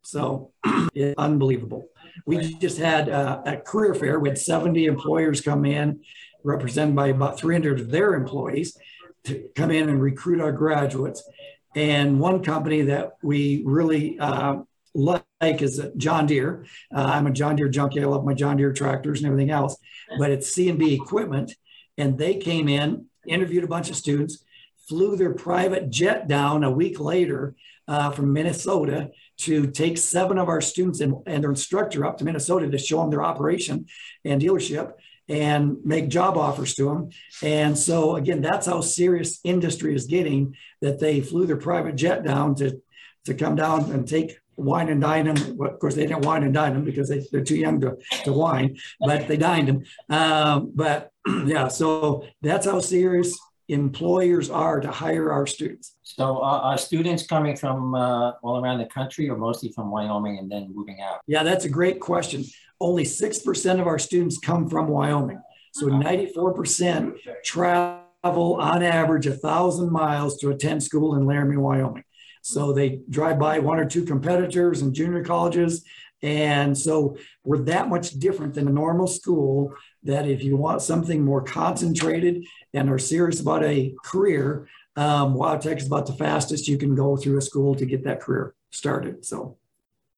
So 0.02 0.52
it's 0.94 1.18
unbelievable. 1.18 1.88
We 2.26 2.54
just 2.54 2.78
had 2.78 3.08
uh, 3.08 3.42
a 3.44 3.56
career 3.56 3.94
fair 3.94 4.18
with 4.18 4.38
70 4.38 4.86
employers 4.86 5.40
come 5.40 5.64
in, 5.64 6.00
represented 6.44 6.94
by 6.94 7.08
about 7.08 7.38
300 7.38 7.80
of 7.80 7.90
their 7.90 8.14
employees 8.14 8.76
to 9.24 9.48
come 9.54 9.70
in 9.70 9.88
and 9.88 10.00
recruit 10.00 10.40
our 10.40 10.52
graduates. 10.52 11.28
And 11.74 12.20
one 12.20 12.42
company 12.42 12.82
that 12.82 13.12
we 13.22 13.62
really 13.64 14.18
uh, 14.18 14.58
like 14.94 15.24
is 15.42 15.80
John 15.96 16.26
Deere. 16.26 16.64
Uh, 16.94 17.02
I'm 17.02 17.26
a 17.26 17.32
John 17.32 17.56
Deere 17.56 17.68
junkie. 17.68 18.02
I 18.02 18.06
love 18.06 18.24
my 18.24 18.34
John 18.34 18.56
Deere 18.56 18.72
tractors 18.72 19.20
and 19.20 19.26
everything 19.26 19.50
else, 19.50 19.76
but 20.18 20.30
it's 20.30 20.52
C&B 20.52 20.94
equipment. 20.94 21.52
And 21.98 22.16
they 22.16 22.36
came 22.36 22.68
in, 22.68 23.06
interviewed 23.26 23.64
a 23.64 23.68
bunch 23.68 23.90
of 23.90 23.96
students, 23.96 24.44
flew 24.88 25.16
their 25.16 25.34
private 25.34 25.90
jet 25.90 26.28
down 26.28 26.64
a 26.64 26.70
week 26.70 27.00
later 27.00 27.54
uh, 27.88 28.10
from 28.10 28.32
Minnesota 28.32 29.10
to 29.36 29.66
take 29.70 29.98
seven 29.98 30.38
of 30.38 30.48
our 30.48 30.60
students 30.60 31.00
and, 31.00 31.14
and 31.26 31.42
their 31.42 31.50
instructor 31.50 32.04
up 32.04 32.18
to 32.18 32.24
Minnesota 32.24 32.70
to 32.70 32.78
show 32.78 33.00
them 33.00 33.10
their 33.10 33.22
operation 33.22 33.86
and 34.24 34.40
dealership 34.40 34.92
and 35.28 35.76
make 35.84 36.08
job 36.08 36.36
offers 36.36 36.74
to 36.74 36.84
them. 36.84 37.08
And 37.42 37.76
so 37.76 38.16
again, 38.16 38.42
that's 38.42 38.66
how 38.66 38.80
serious 38.80 39.40
industry 39.42 39.94
is 39.94 40.04
getting 40.04 40.54
that 40.82 41.00
they 41.00 41.20
flew 41.20 41.46
their 41.46 41.56
private 41.56 41.96
jet 41.96 42.24
down 42.24 42.54
to 42.56 42.80
to 43.24 43.32
come 43.32 43.56
down 43.56 43.90
and 43.90 44.06
take 44.06 44.38
wine 44.56 44.88
and 44.88 45.00
dine 45.00 45.26
them. 45.26 45.56
Well, 45.56 45.70
of 45.70 45.78
course, 45.78 45.94
they 45.94 46.06
didn't 46.06 46.24
wine 46.24 46.42
and 46.42 46.54
dine 46.54 46.74
them 46.74 46.84
because 46.84 47.08
they, 47.08 47.26
they're 47.30 47.44
too 47.44 47.56
young 47.56 47.80
to, 47.80 47.96
to 48.24 48.32
wine, 48.32 48.76
but 49.00 49.28
they 49.28 49.36
dined 49.36 49.68
them. 49.68 49.84
Um, 50.08 50.72
but 50.74 51.10
yeah, 51.46 51.68
so 51.68 52.26
that's 52.42 52.66
how 52.66 52.80
serious 52.80 53.38
employers 53.68 54.50
are 54.50 54.80
to 54.80 54.90
hire 54.90 55.32
our 55.32 55.46
students. 55.46 55.96
So 56.02 56.36
uh, 56.38 56.60
are 56.60 56.78
students 56.78 57.26
coming 57.26 57.56
from 57.56 57.94
uh, 57.94 58.32
all 58.42 58.62
around 58.62 58.78
the 58.78 58.86
country 58.86 59.28
or 59.28 59.36
mostly 59.36 59.72
from 59.72 59.90
Wyoming 59.90 60.38
and 60.38 60.50
then 60.50 60.70
moving 60.74 61.00
out? 61.00 61.20
Yeah, 61.26 61.42
that's 61.42 61.64
a 61.64 61.70
great 61.70 62.00
question. 62.00 62.44
Only 62.80 63.04
6% 63.04 63.80
of 63.80 63.86
our 63.86 63.98
students 63.98 64.38
come 64.38 64.68
from 64.68 64.88
Wyoming. 64.88 65.40
So 65.72 65.86
94% 65.86 67.16
travel 67.42 68.54
on 68.60 68.82
average 68.82 69.26
a 69.26 69.32
thousand 69.32 69.90
miles 69.90 70.38
to 70.38 70.50
attend 70.50 70.82
school 70.82 71.16
in 71.16 71.26
Laramie, 71.26 71.56
Wyoming. 71.56 72.03
So 72.44 72.74
they 72.74 73.00
drive 73.08 73.38
by 73.38 73.58
one 73.58 73.78
or 73.78 73.86
two 73.86 74.04
competitors 74.04 74.82
and 74.82 74.94
junior 74.94 75.24
colleges. 75.24 75.82
And 76.22 76.76
so 76.76 77.16
we're 77.42 77.62
that 77.62 77.88
much 77.88 78.10
different 78.18 78.52
than 78.52 78.68
a 78.68 78.70
normal 78.70 79.06
school 79.06 79.72
that 80.02 80.28
if 80.28 80.44
you 80.44 80.58
want 80.58 80.82
something 80.82 81.24
more 81.24 81.42
concentrated 81.42 82.44
and 82.74 82.90
are 82.90 82.98
serious 82.98 83.40
about 83.40 83.64
a 83.64 83.94
career, 84.04 84.68
um, 84.96 85.38
Tech 85.60 85.78
is 85.78 85.86
about 85.86 86.04
the 86.04 86.12
fastest 86.12 86.68
you 86.68 86.76
can 86.76 86.94
go 86.94 87.16
through 87.16 87.38
a 87.38 87.42
school 87.42 87.74
to 87.76 87.86
get 87.86 88.04
that 88.04 88.20
career 88.20 88.54
started. 88.72 89.24
So, 89.24 89.56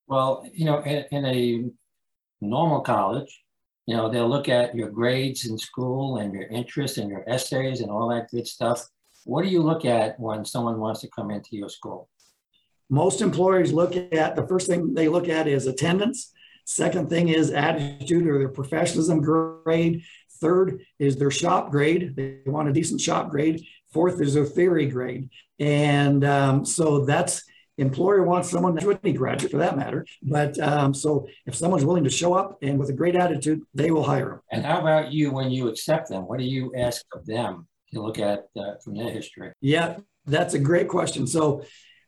well, 0.08 0.44
you 0.52 0.64
know, 0.64 0.80
in, 0.80 1.04
in 1.12 1.24
a 1.26 1.64
normal 2.40 2.80
college, 2.80 3.40
you 3.86 3.96
know, 3.96 4.10
they'll 4.10 4.28
look 4.28 4.48
at 4.48 4.74
your 4.74 4.90
grades 4.90 5.46
in 5.48 5.56
school 5.58 6.16
and 6.16 6.34
your 6.34 6.48
interests 6.48 6.98
and 6.98 7.08
your 7.08 7.22
essays 7.28 7.82
and 7.82 7.90
all 7.90 8.08
that 8.08 8.32
good 8.32 8.48
stuff. 8.48 8.84
What 9.26 9.44
do 9.44 9.48
you 9.48 9.62
look 9.62 9.84
at 9.84 10.18
when 10.18 10.44
someone 10.44 10.80
wants 10.80 11.02
to 11.02 11.08
come 11.08 11.30
into 11.30 11.50
your 11.56 11.68
school? 11.68 12.08
Most 12.88 13.20
employers 13.20 13.72
look 13.72 13.96
at 13.96 14.36
the 14.36 14.46
first 14.46 14.68
thing 14.68 14.94
they 14.94 15.08
look 15.08 15.28
at 15.28 15.48
is 15.48 15.66
attendance. 15.66 16.32
Second 16.64 17.08
thing 17.08 17.28
is 17.28 17.50
attitude 17.50 18.26
or 18.26 18.38
their 18.38 18.48
professionalism 18.48 19.20
grade. 19.20 20.02
Third 20.40 20.82
is 20.98 21.16
their 21.16 21.30
shop 21.30 21.70
grade. 21.70 22.14
They 22.16 22.38
want 22.46 22.68
a 22.68 22.72
decent 22.72 23.00
shop 23.00 23.30
grade. 23.30 23.64
Fourth 23.92 24.20
is 24.20 24.34
their 24.34 24.44
theory 24.44 24.86
grade. 24.86 25.30
And 25.58 26.24
um, 26.24 26.64
so 26.64 27.04
that's 27.04 27.42
employer 27.78 28.22
wants 28.22 28.50
someone 28.50 28.74
that's 28.74 28.86
any 29.04 29.12
graduate 29.12 29.52
for 29.52 29.58
that 29.58 29.76
matter. 29.76 30.06
But 30.22 30.58
um, 30.58 30.94
so 30.94 31.28
if 31.46 31.54
someone's 31.54 31.84
willing 31.84 32.04
to 32.04 32.10
show 32.10 32.34
up 32.34 32.58
and 32.62 32.78
with 32.78 32.90
a 32.90 32.94
great 32.94 33.16
attitude, 33.16 33.62
they 33.74 33.90
will 33.90 34.02
hire 34.02 34.28
them. 34.28 34.40
And 34.50 34.64
how 34.64 34.80
about 34.80 35.12
you 35.12 35.30
when 35.30 35.50
you 35.50 35.68
accept 35.68 36.08
them? 36.08 36.22
What 36.26 36.38
do 36.38 36.44
you 36.44 36.72
ask 36.76 37.04
of 37.14 37.26
them 37.26 37.66
to 37.92 38.02
look 38.02 38.18
at 38.18 38.46
uh, 38.56 38.74
from 38.82 38.96
their 38.96 39.10
history? 39.10 39.52
Yeah, 39.60 39.98
that's 40.26 40.54
a 40.54 40.58
great 40.58 40.88
question. 40.88 41.26
So 41.26 41.64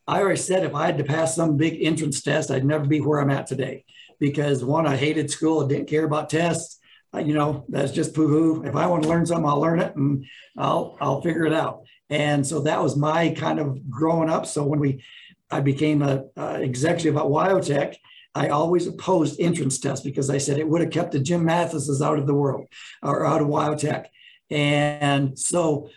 I 0.08 0.20
already 0.20 0.40
said 0.40 0.64
if 0.64 0.74
I 0.74 0.86
had 0.86 0.98
to 0.98 1.04
pass 1.04 1.36
some 1.36 1.58
big 1.58 1.82
entrance 1.82 2.22
test, 2.22 2.50
I'd 2.50 2.64
never 2.64 2.86
be 2.86 3.00
where 3.00 3.20
I'm 3.20 3.30
at 3.30 3.46
today 3.46 3.84
because 4.18 4.64
one, 4.64 4.86
I 4.86 4.96
hated 4.96 5.30
school, 5.30 5.62
I 5.62 5.68
didn't 5.68 5.88
care 5.88 6.04
about 6.04 6.30
tests. 6.30 6.78
Uh, 7.14 7.18
you 7.18 7.34
know, 7.34 7.66
that's 7.68 7.92
just 7.92 8.14
poo-hoo. 8.14 8.64
If 8.64 8.74
I 8.74 8.86
want 8.86 9.02
to 9.02 9.08
learn 9.08 9.26
something, 9.26 9.46
I'll 9.46 9.60
learn 9.60 9.80
it 9.80 9.94
and 9.96 10.24
I'll 10.56 10.96
I'll 11.00 11.20
figure 11.20 11.44
it 11.44 11.52
out. 11.52 11.82
And 12.10 12.46
so 12.46 12.60
that 12.60 12.82
was 12.82 12.96
my 12.96 13.30
kind 13.30 13.58
of 13.58 13.90
growing 13.90 14.30
up. 14.30 14.46
So 14.46 14.64
when 14.64 14.80
we 14.80 15.04
I 15.50 15.60
became 15.60 16.02
a, 16.02 16.24
a 16.36 16.62
executive 16.62 17.16
at 17.16 17.24
WyoTech, 17.24 17.96
I 18.34 18.48
always 18.48 18.86
opposed 18.86 19.40
entrance 19.40 19.78
tests 19.78 20.04
because 20.04 20.30
I 20.30 20.38
said 20.38 20.58
it 20.58 20.68
would 20.68 20.80
have 20.80 20.90
kept 20.90 21.12
the 21.12 21.20
Jim 21.20 21.44
Mathises 21.44 22.02
out 22.02 22.18
of 22.18 22.26
the 22.26 22.34
world 22.34 22.66
or 23.02 23.26
out 23.26 23.42
of 23.42 23.48
WyoTech. 23.48 24.06
And 24.50 25.38
so 25.38 25.90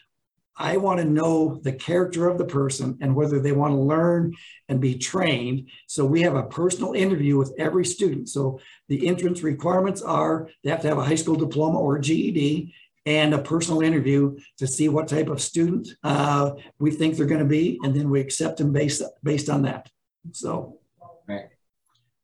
I 0.61 0.77
want 0.77 0.99
to 0.99 1.05
know 1.05 1.59
the 1.63 1.73
character 1.73 2.29
of 2.29 2.37
the 2.37 2.45
person 2.45 2.97
and 3.01 3.15
whether 3.15 3.39
they 3.39 3.51
want 3.51 3.73
to 3.73 3.79
learn 3.79 4.33
and 4.69 4.79
be 4.79 4.95
trained. 4.97 5.69
So 5.87 6.05
we 6.05 6.21
have 6.21 6.35
a 6.35 6.43
personal 6.43 6.93
interview 6.93 7.35
with 7.35 7.51
every 7.57 7.83
student. 7.83 8.29
So 8.29 8.59
the 8.87 9.07
entrance 9.07 9.41
requirements 9.41 10.03
are 10.03 10.49
they 10.63 10.69
have 10.69 10.81
to 10.83 10.87
have 10.87 10.99
a 10.99 11.03
high 11.03 11.15
school 11.15 11.35
diploma 11.35 11.79
or 11.79 11.97
GED 11.97 12.73
and 13.07 13.33
a 13.33 13.39
personal 13.39 13.81
interview 13.81 14.37
to 14.59 14.67
see 14.67 14.87
what 14.87 15.07
type 15.07 15.29
of 15.29 15.41
student 15.41 15.87
uh, 16.03 16.51
we 16.77 16.91
think 16.91 17.17
they're 17.17 17.25
going 17.25 17.39
to 17.39 17.45
be, 17.45 17.79
and 17.81 17.95
then 17.95 18.11
we 18.11 18.21
accept 18.21 18.57
them 18.57 18.71
based 18.71 19.01
based 19.23 19.49
on 19.49 19.63
that. 19.63 19.89
So, 20.31 20.77
right. 21.27 21.45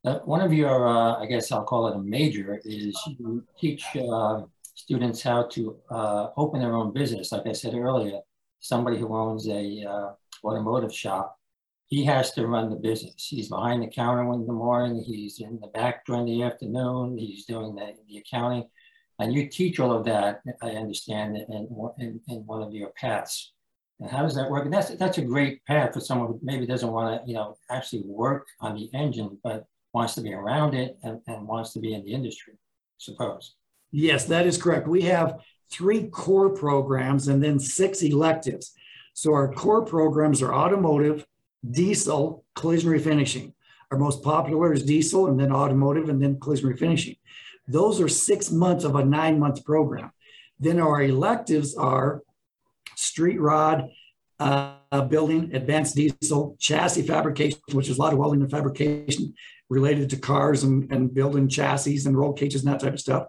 Uh, 0.06 0.20
one 0.20 0.42
of 0.42 0.54
your, 0.54 0.88
uh, 0.88 1.20
I 1.20 1.26
guess 1.26 1.52
I'll 1.52 1.64
call 1.64 1.88
it 1.88 1.96
a 1.96 2.00
major, 2.00 2.62
is 2.64 2.96
you 3.18 3.44
teach 3.60 3.84
uh, 3.96 4.42
students 4.76 5.24
how 5.24 5.48
to 5.48 5.76
uh, 5.90 6.28
open 6.38 6.62
their 6.62 6.76
own 6.76 6.94
business. 6.94 7.32
Like 7.32 7.48
I 7.48 7.54
said 7.54 7.74
earlier, 7.74 8.20
somebody 8.60 8.98
who 8.98 9.16
owns 9.16 9.48
a 9.48 9.84
uh, 9.84 10.10
automotive 10.44 10.94
shop, 10.94 11.38
he 11.88 12.04
has 12.06 12.32
to 12.32 12.48
run 12.48 12.70
the 12.70 12.76
business. 12.76 13.28
He's 13.30 13.50
behind 13.50 13.82
the 13.82 13.88
counter 13.88 14.34
in 14.34 14.46
the 14.46 14.54
morning. 14.54 15.02
He's 15.02 15.40
in 15.40 15.60
the 15.62 15.68
back 15.68 16.06
during 16.06 16.26
the 16.26 16.44
afternoon. 16.44 17.18
He's 17.18 17.46
doing 17.46 17.76
the, 17.76 17.94
the 18.08 18.18
accounting 18.18 18.66
and 19.20 19.34
you 19.34 19.50
teach 19.50 19.80
all 19.80 19.92
of 19.92 20.06
that, 20.06 20.42
I 20.62 20.72
understand, 20.72 21.38
in, 21.38 21.90
in, 22.00 22.22
in 22.28 22.38
one 22.46 22.62
of 22.62 22.74
your 22.74 22.90
paths. 22.90 23.54
And 24.00 24.10
how 24.10 24.22
does 24.22 24.36
that 24.36 24.50
work? 24.50 24.66
And 24.66 24.74
that's, 24.74 24.90
that's 24.96 25.18
a 25.18 25.24
great 25.24 25.66
path 25.66 25.94
for 25.94 26.00
someone 26.00 26.28
who 26.28 26.40
maybe 26.44 26.68
doesn't 26.68 26.92
want 26.92 27.24
to, 27.24 27.28
you 27.28 27.34
know, 27.36 27.58
actually 27.72 28.04
work 28.06 28.46
on 28.60 28.76
the 28.76 28.90
engine, 28.94 29.40
but 29.44 29.66
wants 29.94 30.14
to 30.16 30.22
be 30.22 30.34
around 30.34 30.76
it 30.76 30.98
and, 31.02 31.20
and 31.26 31.48
wants 31.48 31.74
to 31.74 31.80
be 31.80 31.96
in 31.96 32.04
the 32.04 32.14
industry, 32.14 32.54
suppose. 33.00 33.56
Yes, 33.92 34.26
that 34.26 34.46
is 34.46 34.62
correct. 34.62 34.88
We 34.88 35.02
have 35.04 35.40
three 35.72 36.08
core 36.08 36.50
programs 36.50 37.28
and 37.28 37.44
then 37.44 37.60
six 37.60 38.02
electives. 38.02 38.74
So 39.14 39.34
our 39.34 39.52
core 39.52 39.86
programs 39.86 40.42
are 40.42 40.54
automotive, 40.54 41.26
diesel, 41.70 42.46
collision 42.56 42.92
refinishing. 42.92 43.54
Our 43.92 43.98
most 43.98 44.22
popular 44.22 44.74
is 44.74 44.84
diesel 44.84 45.28
and 45.28 45.40
then 45.40 45.52
automotive 45.52 46.10
and 46.10 46.22
then 46.22 46.40
collision 46.40 46.72
refinishing. 46.72 47.18
Those 47.68 48.00
are 48.00 48.08
six 48.08 48.52
months 48.52 48.84
of 48.84 48.96
a 48.96 49.04
nine 49.04 49.40
month 49.40 49.66
program. 49.66 50.12
Then 50.60 50.80
our 50.80 51.02
electives 51.02 51.76
are 51.76 52.22
street 52.96 53.40
rod 53.40 53.90
uh, 54.40 55.02
building, 55.10 55.54
advanced 55.56 55.96
diesel, 55.96 56.56
chassis 56.60 57.02
fabrication, 57.02 57.60
which 57.72 57.90
is 57.90 57.98
a 57.98 58.02
lot 58.02 58.14
of 58.14 58.20
welding 58.20 58.42
and 58.42 58.52
fabrication 58.52 59.34
related 59.70 60.10
to 60.12 60.18
cars 60.18 60.64
and, 60.64 60.92
and 60.92 61.14
building 61.14 61.50
chassis 61.50 62.06
and 62.06 62.18
roll 62.18 62.34
cages 62.34 62.64
and 62.64 62.72
that 62.72 62.80
type 62.80 62.94
of 62.94 63.00
stuff 63.00 63.28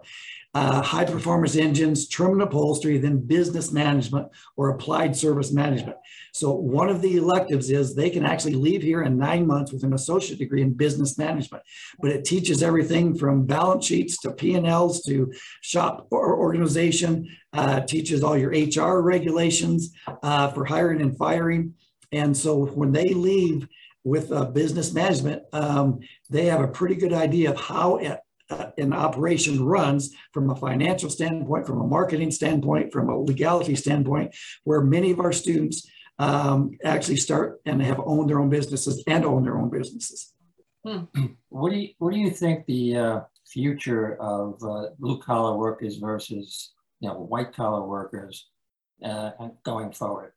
uh, 0.55 0.81
high 0.81 1.05
performance 1.05 1.55
engines, 1.55 2.07
trim 2.07 2.31
and 2.31 2.41
upholstery, 2.41 2.97
then 2.97 3.19
business 3.19 3.71
management 3.71 4.27
or 4.57 4.69
applied 4.69 5.15
service 5.15 5.51
management. 5.51 5.95
So 6.33 6.51
one 6.51 6.89
of 6.89 7.01
the 7.01 7.17
electives 7.17 7.69
is 7.69 7.93
they 7.93 8.09
can 8.09 8.25
actually 8.25 8.55
leave 8.55 8.81
here 8.81 9.03
in 9.03 9.17
nine 9.17 9.45
months 9.45 9.71
with 9.71 9.83
an 9.83 9.93
associate 9.93 10.39
degree 10.39 10.61
in 10.61 10.73
business 10.73 11.17
management, 11.17 11.63
but 12.01 12.11
it 12.11 12.25
teaches 12.25 12.63
everything 12.63 13.15
from 13.15 13.45
balance 13.45 13.85
sheets 13.85 14.17
to 14.19 14.31
P&Ls 14.31 15.03
to 15.03 15.31
shop 15.61 16.07
or 16.09 16.37
organization, 16.37 17.27
uh, 17.53 17.81
teaches 17.81 18.23
all 18.23 18.37
your 18.37 18.51
HR 18.51 19.01
regulations 19.01 19.91
uh, 20.23 20.49
for 20.49 20.65
hiring 20.65 21.01
and 21.01 21.17
firing. 21.17 21.73
And 22.11 22.35
so 22.35 22.65
when 22.65 22.91
they 22.91 23.09
leave 23.09 23.67
with 24.03 24.31
uh, 24.31 24.45
business 24.45 24.93
management, 24.93 25.43
um, 25.53 25.99
they 26.29 26.45
have 26.45 26.61
a 26.61 26.67
pretty 26.67 26.95
good 26.95 27.13
idea 27.13 27.51
of 27.51 27.59
how 27.59 27.97
it, 27.97 28.19
uh, 28.49 28.71
an 28.77 28.93
operation 28.93 29.63
runs 29.63 30.15
from 30.33 30.49
a 30.49 30.55
financial 30.55 31.09
standpoint, 31.09 31.67
from 31.67 31.81
a 31.81 31.87
marketing 31.87 32.31
standpoint, 32.31 32.91
from 32.91 33.09
a 33.09 33.17
legality 33.17 33.75
standpoint, 33.75 34.35
where 34.63 34.81
many 34.81 35.11
of 35.11 35.19
our 35.19 35.31
students 35.31 35.87
um, 36.17 36.71
actually 36.83 37.17
start 37.17 37.61
and 37.65 37.81
have 37.81 37.99
owned 38.05 38.29
their 38.29 38.39
own 38.39 38.49
businesses 38.49 39.03
and 39.07 39.25
own 39.25 39.43
their 39.43 39.57
own 39.57 39.69
businesses. 39.69 40.33
Hmm. 40.85 41.03
What 41.49 41.71
do 41.71 41.77
you 41.77 41.89
What 41.97 42.13
do 42.13 42.19
you 42.19 42.29
think 42.29 42.65
the 42.65 42.97
uh, 42.97 43.19
future 43.47 44.15
of 44.21 44.61
uh, 44.63 44.89
blue 44.97 45.19
collar 45.19 45.57
workers 45.57 45.97
versus 45.97 46.73
you 46.99 47.09
know 47.09 47.15
white 47.15 47.53
collar 47.53 47.85
workers 47.85 48.49
uh, 49.03 49.31
going 49.63 49.91
forward? 49.91 50.33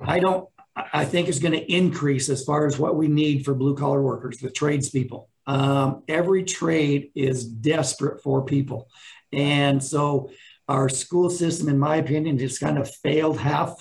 I 0.00 0.20
don't. 0.20 0.48
I 0.76 1.04
think 1.04 1.28
is 1.28 1.38
going 1.38 1.52
to 1.52 1.72
increase 1.72 2.28
as 2.28 2.44
far 2.44 2.66
as 2.66 2.78
what 2.78 2.96
we 2.96 3.06
need 3.06 3.44
for 3.44 3.54
blue 3.54 3.76
collar 3.76 4.02
workers, 4.02 4.38
the 4.38 4.50
tradespeople. 4.50 5.28
Um, 5.46 6.02
every 6.08 6.44
trade 6.44 7.10
is 7.14 7.44
desperate 7.44 8.22
for 8.22 8.44
people. 8.44 8.88
And 9.32 9.82
so 9.82 10.30
our 10.68 10.88
school 10.88 11.28
system, 11.30 11.68
in 11.68 11.78
my 11.78 11.96
opinion, 11.96 12.38
just 12.38 12.60
kind 12.60 12.78
of 12.78 12.90
failed 12.90 13.38
half 13.38 13.76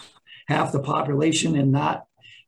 half 0.47 0.71
the 0.73 0.80
population 0.80 1.56
in 1.56 1.71
not 1.71 2.06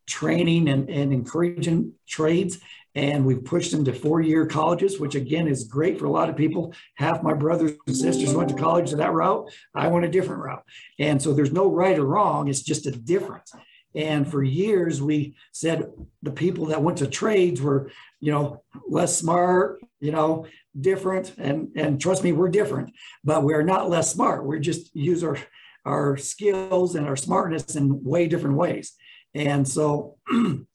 training 0.08 0.68
and, 0.68 0.90
and 0.90 1.14
encouraging 1.14 1.94
trades. 2.08 2.60
And 2.94 3.26
we've 3.26 3.44
pushed 3.44 3.72
them 3.72 3.84
to 3.86 3.94
four-year 3.94 4.46
colleges, 4.46 5.00
which 5.00 5.16
again 5.16 5.48
is 5.48 5.66
great 5.66 6.00
for 6.00 6.06
a 6.06 6.12
lot 6.12 6.30
of 6.30 6.38
people. 6.38 6.74
Half 6.96 7.24
my 7.24 7.34
brothers 7.34 7.74
and 7.88 7.96
sisters 7.96 8.34
went 8.34 8.50
to 8.50 8.56
college 8.56 8.90
to 8.92 8.96
that 8.98 9.12
route. 9.12 9.50
I 9.74 9.88
went 9.88 10.06
a 10.06 10.10
different 10.10 10.44
route. 10.44 10.64
And 11.00 11.22
so 11.22 11.34
there's 11.34 11.52
no 11.52 11.70
right 11.70 11.98
or 11.98 12.06
wrong, 12.06 12.48
it's 12.48 12.62
just 12.62 12.86
a 12.86 12.92
difference. 12.92 13.52
And 13.96 14.30
for 14.30 14.44
years, 14.44 15.02
we 15.02 15.36
said 15.54 15.90
the 16.22 16.32
people 16.32 16.66
that 16.68 16.82
went 16.82 16.98
to 16.98 17.08
trades 17.08 17.62
were, 17.62 17.90
you 18.20 18.32
know, 18.32 18.62
less 18.88 19.18
smart, 19.18 19.82
you 20.02 20.12
know, 20.12 20.48
different. 20.80 21.34
And, 21.38 21.70
and 21.76 22.00
trust 22.00 22.24
me, 22.24 22.34
we're 22.34 22.50
different, 22.50 22.94
but 23.24 23.44
we're 23.44 23.64
not 23.64 23.90
less 23.90 24.12
smart. 24.12 24.46
We 24.46 24.60
just 24.60 24.94
use 24.96 25.24
our, 25.24 25.38
our 25.86 26.18
skills 26.18 26.96
and 26.96 27.08
our 27.08 27.16
smartness 27.16 27.76
in 27.76 28.04
way 28.04 28.28
different 28.28 28.58
ways. 28.58 28.94
And 29.34 29.68
so, 29.68 30.18
and 30.30 30.68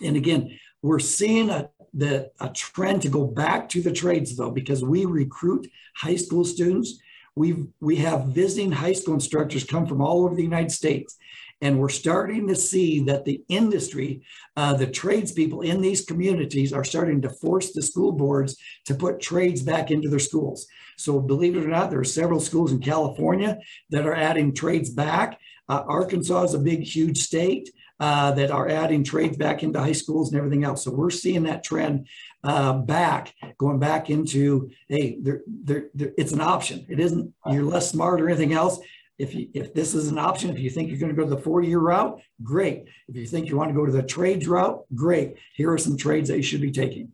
again, 0.00 0.58
we're 0.82 0.98
seeing 0.98 1.50
a, 1.50 1.70
the, 1.92 2.30
a 2.40 2.48
trend 2.48 3.02
to 3.02 3.08
go 3.08 3.24
back 3.24 3.68
to 3.70 3.82
the 3.82 3.92
trades 3.92 4.36
though, 4.36 4.50
because 4.50 4.82
we 4.82 5.04
recruit 5.04 5.68
high 5.96 6.16
school 6.16 6.44
students. 6.44 6.98
We 7.36 7.66
we 7.80 7.96
have 7.96 8.26
visiting 8.26 8.70
high 8.70 8.92
school 8.92 9.14
instructors 9.14 9.64
come 9.64 9.86
from 9.86 10.00
all 10.00 10.24
over 10.24 10.36
the 10.36 10.42
United 10.42 10.70
States. 10.70 11.16
And 11.60 11.78
we're 11.78 11.88
starting 11.88 12.48
to 12.48 12.56
see 12.56 13.00
that 13.04 13.24
the 13.24 13.42
industry, 13.48 14.22
uh, 14.56 14.74
the 14.74 14.86
tradespeople 14.86 15.62
in 15.62 15.80
these 15.80 16.04
communities 16.04 16.72
are 16.72 16.84
starting 16.84 17.22
to 17.22 17.30
force 17.30 17.72
the 17.72 17.82
school 17.82 18.12
boards 18.12 18.56
to 18.86 18.94
put 18.94 19.20
trades 19.20 19.62
back 19.62 19.90
into 19.90 20.08
their 20.08 20.18
schools. 20.18 20.66
So 20.96 21.20
believe 21.20 21.56
it 21.56 21.64
or 21.64 21.68
not, 21.68 21.90
there 21.90 22.00
are 22.00 22.04
several 22.04 22.40
schools 22.40 22.72
in 22.72 22.80
California 22.80 23.58
that 23.90 24.06
are 24.06 24.14
adding 24.14 24.54
trades 24.54 24.90
back. 24.90 25.38
Uh, 25.68 25.82
Arkansas 25.86 26.44
is 26.44 26.54
a 26.54 26.58
big, 26.58 26.82
huge 26.82 27.18
state. 27.18 27.70
uh, 28.00 28.32
that 28.32 28.50
are 28.50 28.68
adding 28.68 29.04
trades 29.04 29.36
back 29.36 29.62
into 29.62 29.80
high 29.80 29.92
schools 29.92 30.30
and 30.30 30.38
everything 30.38 30.64
else. 30.64 30.84
So 30.84 30.90
we're 30.90 31.10
seeing 31.10 31.44
that 31.44 31.64
trend 31.64 32.08
uh, 32.42 32.74
back, 32.74 33.34
going 33.58 33.78
back 33.78 34.10
into, 34.10 34.70
hey, 34.88 35.18
they're, 35.20 35.42
they're, 35.46 35.86
they're, 35.94 36.12
it's 36.18 36.32
an 36.32 36.40
option. 36.40 36.84
It 36.88 37.00
isn't, 37.00 37.32
you're 37.46 37.62
less 37.62 37.90
smart 37.90 38.20
or 38.20 38.28
anything 38.28 38.52
else. 38.52 38.78
If 39.18 39.34
you, 39.34 39.48
if 39.54 39.72
this 39.74 39.94
is 39.94 40.08
an 40.08 40.18
option, 40.18 40.50
if 40.50 40.58
you 40.58 40.70
think 40.70 40.88
you're 40.88 40.98
going 40.98 41.14
to 41.14 41.22
go 41.22 41.28
the 41.28 41.36
four-year 41.36 41.78
route, 41.78 42.20
great. 42.42 42.86
If 43.08 43.14
you 43.16 43.26
think 43.26 43.48
you 43.48 43.56
want 43.56 43.70
to 43.70 43.74
go 43.74 43.86
to 43.86 43.92
the 43.92 44.02
trades 44.02 44.48
route, 44.48 44.84
great. 44.94 45.36
Here 45.54 45.70
are 45.72 45.78
some 45.78 45.96
trades 45.96 46.28
that 46.28 46.36
you 46.36 46.42
should 46.42 46.60
be 46.60 46.72
taking. 46.72 47.12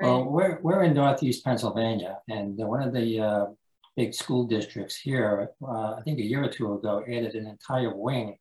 Well, 0.00 0.24
we're, 0.24 0.58
we're 0.62 0.84
in 0.84 0.94
Northeast 0.94 1.44
Pennsylvania, 1.44 2.18
and 2.28 2.56
one 2.56 2.82
of 2.82 2.94
the 2.94 3.20
uh, 3.20 3.46
big 3.96 4.14
school 4.14 4.44
districts 4.44 4.96
here, 4.96 5.50
uh, 5.62 5.94
I 5.94 6.02
think 6.04 6.18
a 6.18 6.24
year 6.24 6.44
or 6.44 6.48
two 6.48 6.72
ago, 6.74 7.02
added 7.06 7.34
an 7.34 7.46
entire 7.46 7.94
wing 7.94 8.36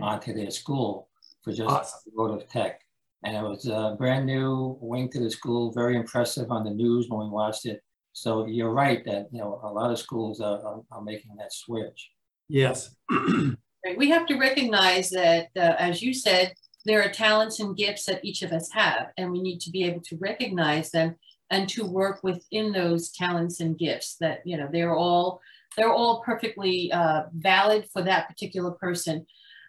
onto 0.00 0.32
their 0.32 0.50
school 0.50 1.08
for 1.44 1.52
just 1.52 1.68
Awesome. 1.68 2.12
automotive 2.18 2.48
tech. 2.48 2.80
And 3.24 3.36
it 3.36 3.42
was 3.42 3.66
a 3.66 3.94
brand 3.98 4.26
new 4.26 4.78
wing 4.80 5.08
to 5.10 5.20
the 5.20 5.30
school, 5.30 5.70
very 5.70 5.96
impressive 5.96 6.50
on 6.50 6.64
the 6.64 6.70
news 6.70 7.06
when 7.08 7.20
we 7.20 7.28
watched 7.28 7.66
it. 7.66 7.82
So 8.14 8.46
you're 8.46 8.72
right 8.72 9.04
that, 9.04 9.28
you 9.30 9.38
know, 9.38 9.60
a 9.62 9.70
lot 9.70 9.92
of 9.92 9.98
schools 9.98 10.40
are, 10.40 10.60
are, 10.64 10.82
are 10.90 11.02
making 11.02 11.36
that 11.36 11.52
switch. 11.52 12.10
Yes. 12.48 12.94
We 13.96 14.10
have 14.10 14.26
to 14.26 14.38
recognize 14.38 15.10
that, 15.10 15.48
uh, 15.56 15.74
as 15.76 16.02
you 16.02 16.14
said, 16.14 16.54
there 16.84 17.02
are 17.02 17.10
talents 17.10 17.60
and 17.60 17.76
gifts 17.76 18.06
that 18.06 18.24
each 18.24 18.42
of 18.42 18.52
us 18.52 18.70
have, 18.72 19.08
and 19.16 19.30
we 19.30 19.42
need 19.42 19.60
to 19.60 19.70
be 19.70 19.84
able 19.84 20.00
to 20.02 20.16
recognize 20.18 20.90
them 20.90 21.16
and 21.50 21.68
to 21.70 21.84
work 21.84 22.20
within 22.22 22.72
those 22.72 23.10
talents 23.10 23.60
and 23.60 23.78
gifts 23.78 24.16
that, 24.20 24.40
you 24.44 24.56
know, 24.56 24.68
they're 24.72 24.94
all, 24.94 25.40
they're 25.76 25.92
all 25.92 26.22
perfectly 26.22 26.92
uh, 26.92 27.24
valid 27.34 27.88
for 27.92 28.02
that 28.02 28.28
particular 28.28 28.70
person. 28.70 29.26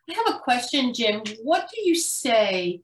I 0.10 0.14
have 0.14 0.36
a 0.36 0.40
question, 0.40 0.94
Jim. 0.94 1.24
What 1.42 1.70
do 1.74 1.82
you 1.82 1.96
say 1.96 2.82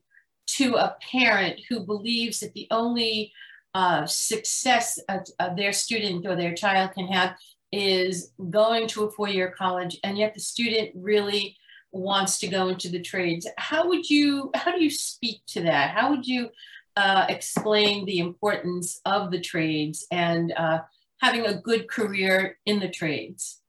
to 0.57 0.75
a 0.75 0.97
parent 1.11 1.61
who 1.69 1.85
believes 1.85 2.39
that 2.39 2.53
the 2.53 2.67
only 2.71 3.31
uh, 3.73 4.05
success 4.05 4.97
of, 5.09 5.21
of 5.39 5.55
their 5.55 5.73
student 5.73 6.25
or 6.25 6.35
their 6.35 6.55
child 6.55 6.91
can 6.93 7.07
have 7.07 7.35
is 7.71 8.31
going 8.49 8.87
to 8.87 9.03
a 9.03 9.11
four-year 9.11 9.53
college 9.57 9.97
and 10.03 10.17
yet 10.17 10.33
the 10.33 10.39
student 10.39 10.89
really 10.95 11.55
wants 11.91 12.39
to 12.39 12.47
go 12.47 12.69
into 12.69 12.89
the 12.89 13.01
trades 13.01 13.47
how 13.57 13.87
would 13.87 14.09
you 14.09 14.51
how 14.55 14.71
do 14.71 14.83
you 14.83 14.89
speak 14.89 15.41
to 15.47 15.61
that 15.61 15.91
how 15.91 16.09
would 16.09 16.25
you 16.25 16.49
uh, 16.95 17.25
explain 17.29 18.05
the 18.05 18.19
importance 18.19 18.99
of 19.05 19.31
the 19.31 19.39
trades 19.39 20.05
and 20.11 20.51
uh, 20.57 20.79
having 21.21 21.45
a 21.45 21.61
good 21.61 21.87
career 21.87 22.57
in 22.65 22.79
the 22.79 22.89
trades 22.89 23.61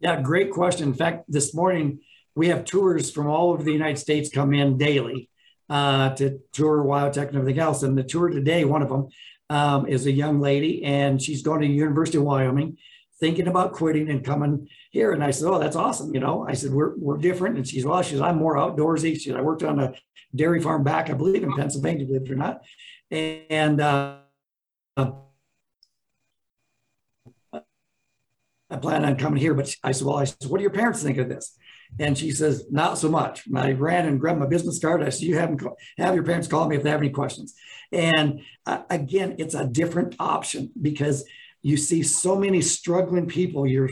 Yeah, 0.00 0.20
great 0.20 0.50
question. 0.50 0.88
In 0.88 0.94
fact, 0.94 1.24
this 1.28 1.54
morning 1.54 2.00
we 2.34 2.48
have 2.48 2.64
tours 2.64 3.10
from 3.10 3.26
all 3.26 3.52
over 3.52 3.62
the 3.62 3.72
United 3.72 3.98
States 3.98 4.28
come 4.28 4.52
in 4.54 4.76
daily 4.76 5.30
uh, 5.70 6.10
to 6.10 6.40
tour 6.52 6.84
WyoTech 6.84 7.28
and 7.28 7.36
everything 7.36 7.60
else. 7.60 7.82
And 7.82 7.96
the 7.96 8.02
tour 8.02 8.28
today, 8.28 8.64
one 8.64 8.82
of 8.82 8.88
them 8.88 9.08
um, 9.50 9.86
is 9.86 10.06
a 10.06 10.12
young 10.12 10.40
lady, 10.40 10.84
and 10.84 11.20
she's 11.22 11.42
going 11.42 11.60
to 11.60 11.66
University 11.66 12.18
of 12.18 12.24
Wyoming, 12.24 12.76
thinking 13.20 13.48
about 13.48 13.72
quitting 13.72 14.10
and 14.10 14.24
coming 14.24 14.68
here. 14.90 15.12
And 15.12 15.22
I 15.22 15.30
said, 15.30 15.48
"Oh, 15.48 15.58
that's 15.58 15.76
awesome." 15.76 16.14
You 16.14 16.20
know, 16.20 16.46
I 16.48 16.54
said, 16.54 16.72
"We're 16.72 16.96
we're 16.96 17.18
different." 17.18 17.56
And 17.56 17.66
she's, 17.66 17.84
"Well, 17.84 18.02
she's 18.02 18.20
I'm 18.20 18.36
more 18.36 18.56
outdoorsy." 18.56 19.14
She 19.14 19.30
said, 19.30 19.36
"I 19.36 19.42
worked 19.42 19.62
on 19.62 19.80
a 19.80 19.94
dairy 20.34 20.60
farm 20.60 20.84
back, 20.84 21.10
I 21.10 21.14
believe, 21.14 21.42
in 21.42 21.52
Pennsylvania, 21.52 22.06
believe 22.06 22.22
it 22.22 22.30
or 22.30 22.36
not." 22.36 22.62
And 23.10 23.80
uh, 23.80 24.16
I 28.74 28.76
plan 28.76 29.04
on 29.04 29.16
coming 29.16 29.40
here, 29.40 29.54
but 29.54 29.74
I 29.84 29.92
said, 29.92 30.06
well, 30.06 30.16
I 30.16 30.24
said, 30.24 30.48
what 30.48 30.58
do 30.58 30.62
your 30.62 30.72
parents 30.72 31.02
think 31.02 31.18
of 31.18 31.28
this? 31.28 31.56
And 32.00 32.18
she 32.18 32.32
says, 32.32 32.66
not 32.70 32.98
so 32.98 33.08
much. 33.08 33.46
And 33.46 33.56
I 33.56 33.72
ran 33.72 34.06
and 34.06 34.18
grabbed 34.18 34.40
my 34.40 34.46
business 34.46 34.80
card. 34.80 35.02
I 35.02 35.10
said, 35.10 35.22
you 35.22 35.38
have 35.38 35.56
them 35.56 35.70
have 35.96 36.14
your 36.14 36.24
parents 36.24 36.48
call 36.48 36.66
me 36.68 36.76
if 36.76 36.82
they 36.82 36.90
have 36.90 37.00
any 37.00 37.10
questions. 37.10 37.54
And 37.92 38.40
uh, 38.66 38.82
again, 38.90 39.36
it's 39.38 39.54
a 39.54 39.66
different 39.66 40.16
option 40.18 40.72
because 40.80 41.24
you 41.64 41.76
see 41.78 42.02
so 42.02 42.36
many 42.36 42.60
struggling 42.60 43.26
people. 43.26 43.66
You're 43.66 43.90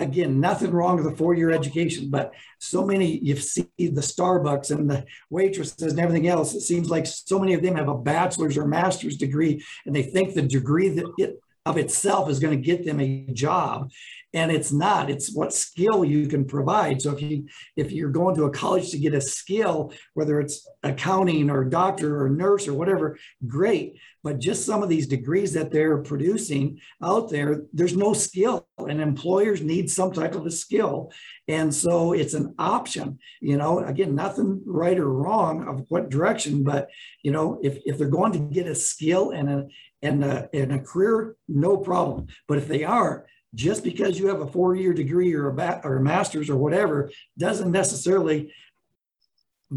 again, 0.00 0.40
nothing 0.40 0.70
wrong 0.70 0.96
with 0.96 1.12
a 1.12 1.16
four-year 1.16 1.50
education, 1.50 2.08
but 2.08 2.32
so 2.58 2.84
many 2.86 3.18
you 3.18 3.36
see 3.36 3.68
the 3.76 4.00
Starbucks 4.00 4.70
and 4.70 4.90
the 4.90 5.04
waitresses 5.28 5.92
and 5.92 6.00
everything 6.00 6.26
else. 6.26 6.54
It 6.54 6.62
seems 6.62 6.88
like 6.88 7.06
so 7.06 7.38
many 7.38 7.52
of 7.52 7.62
them 7.62 7.76
have 7.76 7.88
a 7.88 7.98
bachelor's 7.98 8.56
or 8.56 8.66
master's 8.66 9.18
degree, 9.18 9.62
and 9.84 9.94
they 9.94 10.02
think 10.02 10.32
the 10.32 10.42
degree 10.42 10.88
that 10.88 11.04
it 11.18 11.38
of 11.66 11.76
itself 11.76 12.30
is 12.30 12.40
going 12.40 12.56
to 12.56 12.64
get 12.64 12.84
them 12.84 13.00
a 13.00 13.26
job. 13.32 13.90
And 14.32 14.52
it's 14.52 14.70
not 14.70 15.10
it's 15.10 15.34
what 15.34 15.52
skill 15.52 16.04
you 16.04 16.28
can 16.28 16.44
provide. 16.44 17.02
So 17.02 17.10
if 17.10 17.20
you 17.20 17.48
if 17.76 17.90
you're 17.90 18.10
going 18.10 18.36
to 18.36 18.44
a 18.44 18.50
college 18.50 18.90
to 18.90 18.98
get 18.98 19.12
a 19.12 19.20
skill 19.20 19.92
whether 20.14 20.40
it's 20.40 20.68
accounting 20.84 21.50
or 21.50 21.64
doctor 21.64 22.22
or 22.22 22.28
nurse 22.28 22.68
or 22.68 22.74
whatever 22.74 23.18
great. 23.48 23.98
But 24.22 24.38
just 24.38 24.64
some 24.64 24.84
of 24.84 24.88
these 24.88 25.08
degrees 25.08 25.52
that 25.54 25.72
they're 25.72 25.98
producing 25.98 26.80
out 27.02 27.28
there 27.28 27.62
there's 27.72 27.96
no 27.96 28.12
skill. 28.12 28.68
And 28.78 29.00
employers 29.00 29.62
need 29.62 29.90
some 29.90 30.12
type 30.12 30.36
of 30.36 30.46
a 30.46 30.50
skill. 30.52 31.10
And 31.48 31.74
so 31.74 32.12
it's 32.12 32.34
an 32.34 32.54
option 32.56 33.18
you 33.40 33.56
know? 33.56 33.80
Again 33.80 34.14
nothing 34.14 34.62
right 34.64 34.96
or 34.96 35.12
wrong 35.12 35.66
of 35.66 35.86
what 35.88 36.08
direction 36.08 36.62
but 36.62 36.88
you 37.24 37.32
know 37.32 37.58
if, 37.64 37.78
if 37.84 37.98
they're 37.98 38.06
going 38.06 38.32
to 38.32 38.38
get 38.38 38.68
a 38.68 38.76
skill 38.76 39.30
and 39.32 39.50
a 39.50 39.66
and 40.02 40.24
a, 40.24 40.48
and 40.52 40.72
a 40.72 40.78
career 40.78 41.36
no 41.48 41.76
problem 41.76 42.26
but 42.48 42.58
if 42.58 42.68
they 42.68 42.84
are 42.84 43.26
just 43.54 43.82
because 43.82 44.18
you 44.18 44.28
have 44.28 44.40
a 44.40 44.46
four-year 44.46 44.94
degree 44.94 45.34
or 45.34 45.48
a, 45.48 45.52
ba- 45.52 45.80
or 45.82 45.96
a 45.96 46.00
master's 46.00 46.48
or 46.48 46.56
whatever 46.56 47.10
doesn't 47.36 47.72
necessarily 47.72 48.52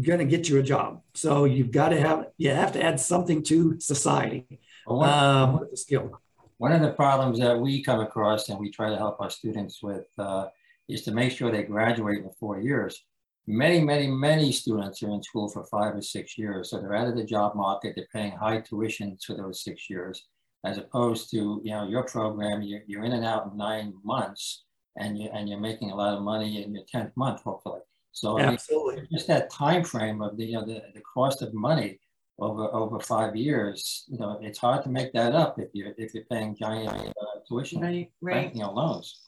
going 0.00 0.18
to 0.18 0.24
get 0.24 0.48
you 0.48 0.58
a 0.58 0.62
job. 0.62 1.02
So 1.14 1.44
you've 1.44 1.70
got 1.70 1.90
to 1.90 2.00
have 2.00 2.26
you 2.36 2.50
have 2.50 2.72
to 2.72 2.82
add 2.82 2.98
something 2.98 3.42
to 3.44 3.78
society 3.80 4.60
one, 4.86 5.08
um, 5.08 5.60
with 5.60 5.70
the 5.70 5.76
skill. 5.76 6.20
one 6.58 6.72
of 6.72 6.80
the 6.80 6.90
problems 6.90 7.38
that 7.38 7.58
we 7.58 7.82
come 7.82 8.00
across 8.00 8.48
and 8.48 8.58
we 8.58 8.70
try 8.70 8.90
to 8.90 8.96
help 8.96 9.20
our 9.20 9.30
students 9.30 9.82
with 9.82 10.06
uh, 10.18 10.46
is 10.88 11.02
to 11.02 11.12
make 11.12 11.32
sure 11.32 11.50
they 11.50 11.62
graduate 11.62 12.18
in 12.18 12.30
four 12.38 12.60
years. 12.60 13.04
Many, 13.46 13.80
many, 13.80 14.06
many 14.06 14.52
students 14.52 15.02
are 15.02 15.10
in 15.10 15.22
school 15.22 15.48
for 15.48 15.64
five 15.64 15.94
or 15.94 16.02
six 16.02 16.38
years. 16.38 16.70
So 16.70 16.80
they're 16.80 16.94
out 16.94 17.08
of 17.08 17.16
the 17.16 17.24
job 17.24 17.54
market, 17.54 17.94
they're 17.94 18.06
paying 18.12 18.32
high 18.32 18.60
tuitions 18.60 19.24
for 19.24 19.34
those 19.36 19.62
six 19.62 19.90
years, 19.90 20.26
as 20.64 20.78
opposed 20.78 21.30
to, 21.32 21.60
you 21.62 21.72
know, 21.72 21.86
your 21.86 22.04
program, 22.04 22.62
you're, 22.62 22.82
you're 22.86 23.04
in 23.04 23.12
and 23.12 23.24
out 23.24 23.50
in 23.50 23.56
nine 23.56 23.92
months 24.02 24.64
and, 24.96 25.18
you, 25.18 25.28
and 25.32 25.48
you're 25.48 25.60
making 25.60 25.90
a 25.90 25.94
lot 25.94 26.16
of 26.16 26.22
money 26.22 26.62
in 26.62 26.74
your 26.74 26.84
10th 26.92 27.12
month, 27.16 27.42
hopefully. 27.42 27.80
So 28.12 28.38
I 28.38 28.42
mean, 28.42 28.54
Absolutely. 28.54 29.08
just 29.12 29.26
that 29.26 29.50
time 29.50 29.84
frame 29.84 30.22
of 30.22 30.36
the, 30.36 30.46
you 30.46 30.52
know, 30.52 30.64
the, 30.64 30.82
the 30.94 31.00
cost 31.00 31.42
of 31.42 31.52
money 31.52 31.98
over 32.38 32.72
over 32.74 32.98
five 33.00 33.36
years, 33.36 34.04
you 34.08 34.18
know, 34.18 34.38
it's 34.40 34.58
hard 34.58 34.82
to 34.84 34.88
make 34.88 35.12
that 35.12 35.34
up 35.34 35.58
if 35.58 35.68
you're 35.72 35.92
if 35.98 36.14
you're 36.14 36.24
paying 36.24 36.56
giant 36.56 36.88
uh, 36.88 37.40
tuition, 37.48 37.80
right 37.80 38.10
right 38.20 38.54
you 38.54 38.62
know, 38.62 38.72
loans. 38.72 39.20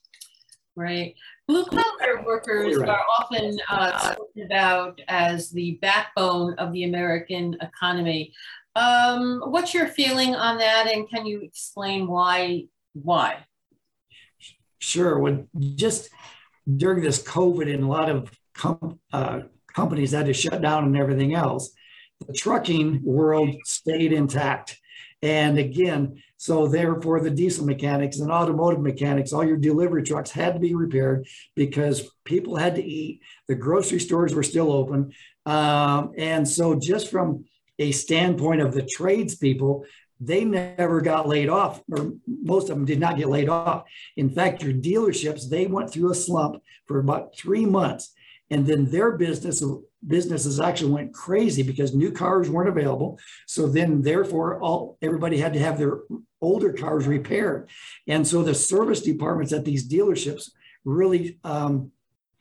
Right. 0.75 1.15
Blue 1.49 1.65
collar 1.65 2.25
workers 2.25 2.77
Right. 2.77 2.89
are 2.89 3.05
often 3.19 3.59
uh, 3.69 3.99
spoken 3.99 4.43
about 4.43 5.01
as 5.07 5.51
the 5.51 5.79
backbone 5.81 6.55
of 6.55 6.73
the 6.73 6.85
American 6.85 7.57
economy. 7.61 8.33
Um, 8.75 9.41
what's 9.47 9.73
your 9.73 9.87
feeling 9.87 10.35
on 10.35 10.59
that, 10.59 10.93
and 10.93 11.09
can 11.09 11.25
you 11.25 11.41
explain 11.43 12.09
why? 12.09 12.65
Why? 12.95 13.45
Sure. 14.79 15.19
When 15.19 15.49
just 15.77 16.11
during 16.77 17.03
this 17.03 17.23
COVID 17.23 17.73
and 17.73 17.85
a 17.85 17.87
lot 17.87 18.11
of 18.11 18.31
com- 18.55 18.99
uh, 19.13 19.43
companies 19.73 20.13
had 20.13 20.27
to 20.27 20.35
shut 20.35 20.61
down 20.61 20.85
and 20.85 20.97
everything 20.97 21.35
else, 21.35 21.71
the 22.27 22.33
trucking 22.33 23.03
world 23.05 23.55
stayed 23.65 24.13
intact. 24.13 24.81
And 25.23 25.59
again, 25.59 26.23
so 26.37 26.67
therefore 26.67 27.21
the 27.21 27.31
diesel 27.31 27.65
mechanics 27.65 28.19
and 28.19 28.31
automotive 28.31 28.81
mechanics, 28.81 29.33
all 29.33 29.45
your 29.45 29.57
delivery 29.57 30.03
trucks 30.03 30.31
had 30.31 30.55
to 30.55 30.61
be 30.61 30.75
repaired 30.75 31.27
because 31.55 32.11
people 32.25 32.57
had 32.57 32.75
to 32.75 32.85
eat. 32.85 33.21
The 33.49 33.55
grocery 33.55 34.01
stores 34.01 34.35
were 34.35 34.43
still 34.43 34.73
open. 34.73 35.13
Um, 35.47 36.13
and 36.19 36.47
so 36.47 36.79
just 36.79 37.11
from 37.11 37.45
a 37.79 37.93
standpoint 37.93 38.61
of 38.61 38.75
the 38.75 38.83
tradespeople, 38.83 39.85
they 40.21 40.45
never 40.45 41.01
got 41.03 41.29
laid 41.29 41.49
off, 41.49 41.83
or 41.91 42.13
most 42.27 42.71
of 42.71 42.77
them 42.77 42.87
did 42.87 42.99
not 42.99 43.19
get 43.19 43.29
laid 43.29 43.49
off. 43.49 43.85
In 44.17 44.31
fact, 44.31 44.63
your 44.63 44.73
dealerships, 44.73 45.49
they 45.49 45.67
went 45.67 45.91
through 45.91 46.11
a 46.11 46.15
slump 46.15 46.63
for 46.87 46.99
about 46.99 47.37
three 47.37 47.67
months. 47.67 48.13
And 48.49 48.67
then 48.67 48.91
their 48.91 49.13
business 49.13 49.63
businesses 50.07 50.61
actually 50.61 50.93
went 50.93 51.13
crazy 51.13 51.63
because 51.63 51.95
new 51.95 52.13
cars 52.13 52.49
weren't 52.49 52.69
available. 52.69 53.19
So 53.47 53.67
then 53.67 54.03
therefore 54.03 54.61
all 54.61 54.99
everybody 55.03 55.39
had 55.39 55.53
to 55.55 55.59
have 55.59 55.79
their 55.79 56.01
older 56.41 56.73
cars 56.73 57.07
repaired. 57.07 57.71
And 58.07 58.27
so 58.27 58.43
the 58.43 58.55
service 58.55 59.01
departments 59.01 59.53
at 59.53 59.65
these 59.65 59.89
dealerships 59.89 60.51
really 60.85 61.39
um, 61.45 61.93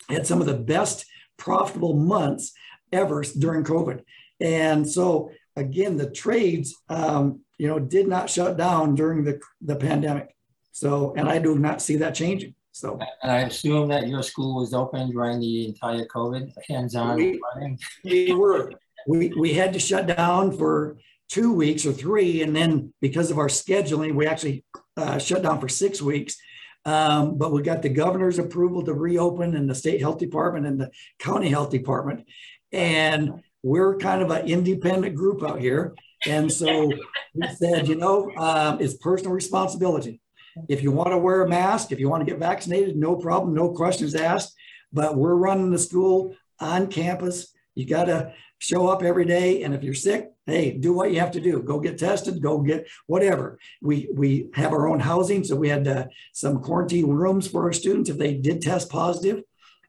had 0.10 0.28
some 0.28 0.42
of 0.42 0.48
the 0.48 0.54
best 0.54 1.06
profitable 1.38 1.96
months 1.96 2.54
ever 2.92 3.24
during 3.38 3.64
COVID. 3.64 4.02
And 4.40 4.88
so 4.90 5.32
again, 5.56 5.98
the 5.98 6.10
trades, 6.10 6.76
um, 6.90 7.42
you 7.58 7.68
know, 7.68 7.80
did 7.80 8.08
not 8.08 8.30
shut 8.30 8.58
down 8.58 8.96
during 8.96 9.24
the, 9.24 9.40
the 9.62 9.76
pandemic. 9.76 10.36
So, 10.72 11.14
and 11.16 11.30
I 11.30 11.40
do 11.40 11.58
not 11.58 11.82
see 11.82 11.98
that 11.98 12.16
changing. 12.16 12.55
So 12.76 13.00
And 13.24 13.32
I 13.32 13.40
assume 13.44 13.88
that 13.88 14.10
your 14.10 14.22
school 14.22 14.58
was 14.60 14.74
open 14.74 15.12
during 15.12 15.40
the 15.40 15.66
entire 15.66 16.06
COVID, 16.08 16.52
hands-on 16.68 17.16
We- 17.16 17.40
learning? 17.56 17.80
we 18.04 18.34
were, 18.34 18.74
we, 19.08 19.30
we 19.40 19.54
had 19.54 19.72
to 19.72 19.80
shut 19.80 20.08
down 20.08 20.58
for 20.58 20.98
two 21.30 21.54
weeks 21.54 21.86
or 21.86 21.94
three. 21.94 22.42
And 22.42 22.54
then 22.54 22.94
because 23.00 23.32
of 23.32 23.38
our 23.38 23.48
scheduling, 23.48 24.14
we 24.16 24.28
actually 24.28 24.66
uh, 24.98 25.18
shut 25.20 25.44
down 25.44 25.62
for 25.62 25.70
six 25.70 26.02
weeks. 26.02 26.36
Um, 26.84 27.38
but 27.38 27.54
we 27.54 27.62
got 27.62 27.82
the 27.82 27.88
governor's 27.88 28.40
approval 28.40 28.84
to 28.84 28.94
reopen 28.94 29.56
and 29.56 29.70
the 29.70 29.74
state 29.74 30.02
health 30.02 30.18
department 30.18 30.66
and 30.68 30.78
the 30.78 30.92
county 31.18 31.50
health 31.50 31.70
department. 31.70 32.28
And 32.74 33.42
we're 33.64 33.96
kind 34.00 34.22
of 34.22 34.32
an 34.32 34.48
independent 34.48 35.16
group 35.16 35.44
out 35.44 35.62
here. 35.62 35.96
And 36.26 36.52
so 36.52 36.92
we 37.34 37.48
said, 37.56 37.88
you 37.88 37.96
know, 37.96 38.36
um, 38.36 38.82
it's 38.82 38.96
personal 38.96 39.32
responsibility. 39.32 40.20
If 40.68 40.82
you 40.82 40.92
want 40.92 41.12
to 41.12 41.18
wear 41.18 41.44
a 41.44 41.50
mask, 41.50 41.92
if 41.92 42.00
you 42.00 42.10
want 42.10 42.26
to 42.26 42.32
get 42.32 42.40
vaccinated, 42.40 42.96
no 42.96 43.16
problem, 43.16 43.54
no 43.54 43.74
questions 43.74 44.16
asked. 44.16 44.56
But 44.94 45.18
we're 45.18 45.36
running 45.36 45.72
the 45.72 45.80
school 45.80 46.36
on 46.60 46.88
campus. 46.88 47.54
You 47.76 47.86
got 47.86 48.06
to 48.06 48.34
show 48.60 48.88
up 48.88 49.04
every 49.04 49.26
day. 49.26 49.64
And 49.64 49.74
if 49.74 49.84
you're 49.84 49.94
sick, 49.94 50.32
hey, 50.46 50.72
do 50.72 50.94
what 50.94 51.12
you 51.12 51.20
have 51.20 51.32
to 51.32 51.42
do. 51.42 51.62
Go 51.62 51.80
get 51.80 51.98
tested, 51.98 52.42
go 52.42 52.62
get 52.62 52.88
whatever. 53.08 53.60
We 53.82 54.08
we 54.14 54.50
have 54.54 54.74
our 54.74 54.88
own 54.88 55.00
housing. 55.00 55.44
So 55.44 55.56
we 55.56 55.70
had 55.70 55.88
uh, 55.88 56.06
some 56.34 56.62
quarantine 56.62 57.08
rooms 57.08 57.48
for 57.48 57.64
our 57.64 57.74
students 57.74 58.10
if 58.10 58.18
they 58.18 58.36
did 58.36 58.62
test 58.62 58.90
positive. 58.90 59.44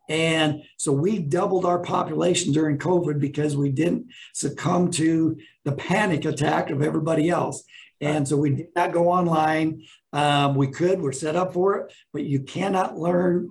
And 0.09 0.62
so 0.76 0.92
we 0.92 1.18
doubled 1.18 1.64
our 1.64 1.81
population 1.81 2.52
during 2.52 2.79
COVID 2.79 3.18
because 3.18 3.57
we 3.57 3.70
didn't 3.70 4.07
succumb 4.35 4.90
to 4.92 5.37
the 5.64 5.72
panic 5.72 6.24
attack 6.24 6.70
of 6.70 6.81
everybody 6.81 7.29
else. 7.29 7.64
And 8.00 8.26
so 8.26 8.37
we 8.37 8.50
did 8.50 8.68
not 8.76 8.92
go 8.92 9.09
online. 9.09 9.82
Um, 10.12 10.54
we 10.54 10.68
could, 10.68 11.00
we're 11.00 11.12
set 11.12 11.37
up 11.37 11.54
for 11.54 11.76
it, 11.78 11.94
but 12.12 12.24
you 12.24 12.40
cannot 12.40 12.98
learn 12.98 13.50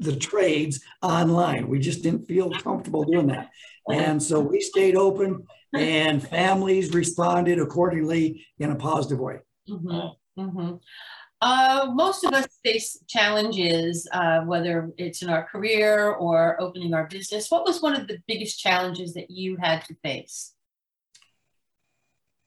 the 0.00 0.16
trades 0.16 0.82
online. 1.02 1.68
We 1.68 1.78
just 1.78 2.02
didn't 2.02 2.26
feel 2.26 2.50
comfortable 2.50 3.04
doing 3.04 3.26
that. 3.28 3.50
And 3.90 4.22
so 4.22 4.40
we 4.40 4.60
stayed 4.60 4.96
open 4.96 5.46
and 5.74 6.26
families 6.26 6.94
responded 6.94 7.58
accordingly 7.58 8.46
in 8.58 8.70
a 8.70 8.76
positive 8.76 9.20
way. 9.20 9.38
Mhm, 9.68 10.16
mhm. 10.38 10.80
Uh, 11.42 11.92
most 11.94 12.24
of 12.24 12.32
us 12.32 12.46
face 12.64 12.98
challenges, 13.06 14.08
uh, 14.12 14.40
whether 14.40 14.90
it's 14.96 15.22
in 15.22 15.28
our 15.28 15.44
career 15.44 16.12
or 16.12 16.58
opening 16.60 16.94
our 16.94 17.06
business. 17.06 17.50
What 17.50 17.66
was 17.66 17.82
one 17.82 17.94
of 17.94 18.08
the 18.08 18.18
biggest 18.26 18.58
challenges 18.58 19.12
that 19.14 19.30
you 19.30 19.56
had 19.60 19.84
to 19.84 19.94
face? 20.02 20.54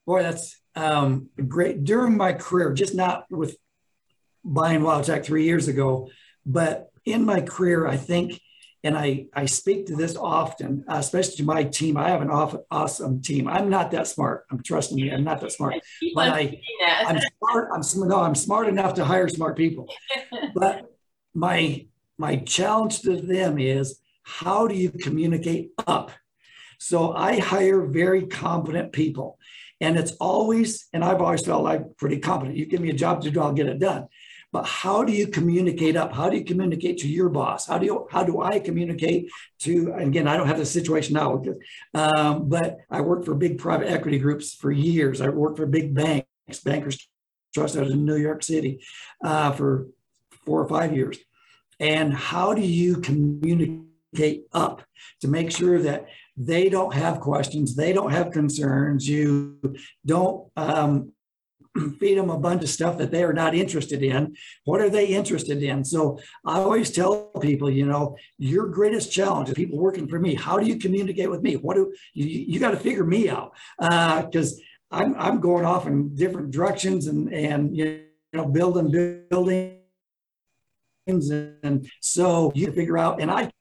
Boy, 0.08 0.24
that's 0.24 0.60
um, 0.80 1.30
great. 1.48 1.84
During 1.84 2.16
my 2.16 2.34
career, 2.34 2.74
just 2.74 2.96
not 2.96 3.26
with 3.30 3.58
buying 4.44 4.80
WyoTech 4.82 5.26
three 5.26 5.44
years 5.44 5.68
ago, 5.68 6.10
but 6.46 6.90
in 7.06 7.26
my 7.26 7.42
career, 7.42 7.86
I 7.86 7.98
think, 7.98 8.40
and 8.84 8.98
I, 8.98 9.26
I 9.34 9.46
speak 9.46 9.88
to 9.88 9.96
this 9.98 10.16
often, 10.16 10.86
especially 10.88 11.36
to 11.38 11.44
my 11.44 11.64
team. 11.66 11.98
I 11.98 12.10
have 12.10 12.22
an 12.22 12.30
awesome 12.72 13.22
team. 13.22 13.48
I'm 13.50 13.70
not 13.70 13.92
that 13.92 14.08
smart. 14.08 14.46
I'm 14.50 14.64
trusting 14.64 14.96
me. 14.96 15.12
I'm 15.12 15.26
not 15.26 15.42
that 15.42 15.52
smart. 15.52 15.76
But 16.16 16.30
I- 16.30 16.62
I'm 17.08 17.20
smart. 17.20 17.70
I'm 17.74 17.84
sm- 17.84 18.08
no, 18.08 18.22
I'm 18.22 18.36
smart 18.36 18.68
enough 18.70 18.94
to 18.96 19.04
hire 19.06 19.28
smart 19.28 19.58
people. 19.58 19.88
But 20.54 20.86
my 21.34 21.86
my 22.18 22.38
challenge 22.38 23.02
to 23.02 23.18
them 23.18 23.60
is 23.60 24.00
how 24.24 24.68
do 24.68 24.76
you 24.76 24.90
communicate 24.92 25.72
up? 25.86 26.12
So 26.80 27.14
I 27.14 27.40
hire 27.40 27.82
very 27.86 28.26
competent 28.28 28.94
people. 28.94 29.38
And 29.82 29.98
it's 29.98 30.12
always, 30.14 30.88
and 30.94 31.04
I've 31.04 31.22
always 31.22 31.46
felt 31.46 31.64
like 31.64 31.98
pretty 31.98 32.20
competent. 32.20 32.58
You 32.58 32.66
give 32.66 32.82
me 32.82 32.90
a 32.90 32.94
job 32.94 33.22
to 33.22 33.32
do, 33.32 33.42
I'll 33.42 33.54
get 33.54 33.68
it 33.68 33.80
done. 33.80 34.08
But 34.52 34.66
how 34.66 35.04
do 35.04 35.14
you 35.14 35.28
communicate 35.28 35.96
up? 35.96 36.12
How 36.12 36.30
do 36.30 36.38
you 36.38 36.44
communicate 36.44 36.98
to 37.00 37.08
your 37.08 37.30
boss? 37.30 37.68
How 37.68 37.78
do 37.78 37.86
you 37.86 38.08
how 38.10 38.24
do 38.24 38.42
I 38.42 38.60
communicate 38.60 39.30
to 39.60 39.94
again, 39.94 40.28
I 40.28 40.38
don't 40.38 40.48
have 40.48 40.58
this 40.58 40.72
situation 40.72 41.14
now, 41.14 41.44
um, 41.94 42.50
but 42.50 42.78
I 42.90 43.02
worked 43.02 43.26
for 43.26 43.36
big 43.36 43.60
private 43.60 43.90
equity 43.90 44.18
groups 44.18 44.56
for 44.56 44.72
years. 44.72 45.22
I 45.22 45.30
worked 45.30 45.58
for 45.58 45.68
big 45.68 45.94
banks, 45.94 46.26
bankers 46.66 47.08
trust 47.54 47.78
out 47.78 47.88
in 47.88 48.06
New 48.06 48.16
York 48.18 48.44
City 48.44 48.84
uh, 49.24 49.52
for 49.52 49.88
four 50.46 50.62
or 50.62 50.68
five 50.68 50.96
years. 50.96 51.18
And 51.80 52.14
how 52.14 52.54
do 52.54 52.62
you 52.62 52.98
communicate 52.98 54.46
up 54.52 54.84
to 55.22 55.28
make 55.28 55.52
sure 55.52 55.80
that 55.82 56.08
they 56.40 56.70
don't 56.70 56.94
have 56.94 57.20
questions, 57.20 57.76
they 57.76 57.92
don't 57.92 58.12
have 58.12 58.32
concerns, 58.32 59.08
you 59.08 59.60
don't 60.06 60.50
um, 60.56 61.12
feed 62.00 62.18
them 62.18 62.30
a 62.30 62.40
bunch 62.40 62.64
of 62.64 62.70
stuff 62.70 62.98
that 62.98 63.12
they 63.12 63.24
are 63.24 63.34
not 63.34 63.54
interested 63.54 64.02
in. 64.02 64.34
What 64.64 64.80
are 64.80 64.90
they 64.90 65.08
interested 65.08 65.62
in? 65.62 65.84
So 65.84 66.18
I 66.46 66.60
always 66.60 66.92
tell 66.92 67.26
people, 67.42 67.70
you 67.70 67.86
know, 67.86 68.16
your 68.38 68.68
greatest 68.68 69.12
challenge 69.12 69.50
is 69.50 69.56
people 69.56 69.78
working 69.78 70.08
for 70.08 70.18
me. 70.18 70.34
How 70.34 70.58
do 70.58 70.66
you 70.66 70.78
communicate 70.78 71.30
with 71.30 71.42
me? 71.42 71.56
What 71.56 71.76
do 71.76 71.94
you, 72.14 72.26
you 72.26 72.60
got 72.60 72.72
to 72.72 72.78
figure 72.78 73.06
me 73.06 73.30
out? 73.30 73.52
Uh, 73.78 74.24
because 74.24 74.62
I'm, 74.92 75.16
I'm 75.18 75.42
going 75.42 75.66
off 75.66 75.88
in 75.88 76.16
different 76.16 76.52
directions 76.52 77.08
and, 77.08 77.32
and, 77.34 77.76
you 77.76 78.06
know, 78.32 78.46
building 78.46 79.26
buildings. 79.30 79.76
And 81.08 81.90
so 82.00 82.52
you 82.56 82.72
figure 82.72 82.98
out, 82.98 83.22
and 83.22 83.30
I 83.30 83.52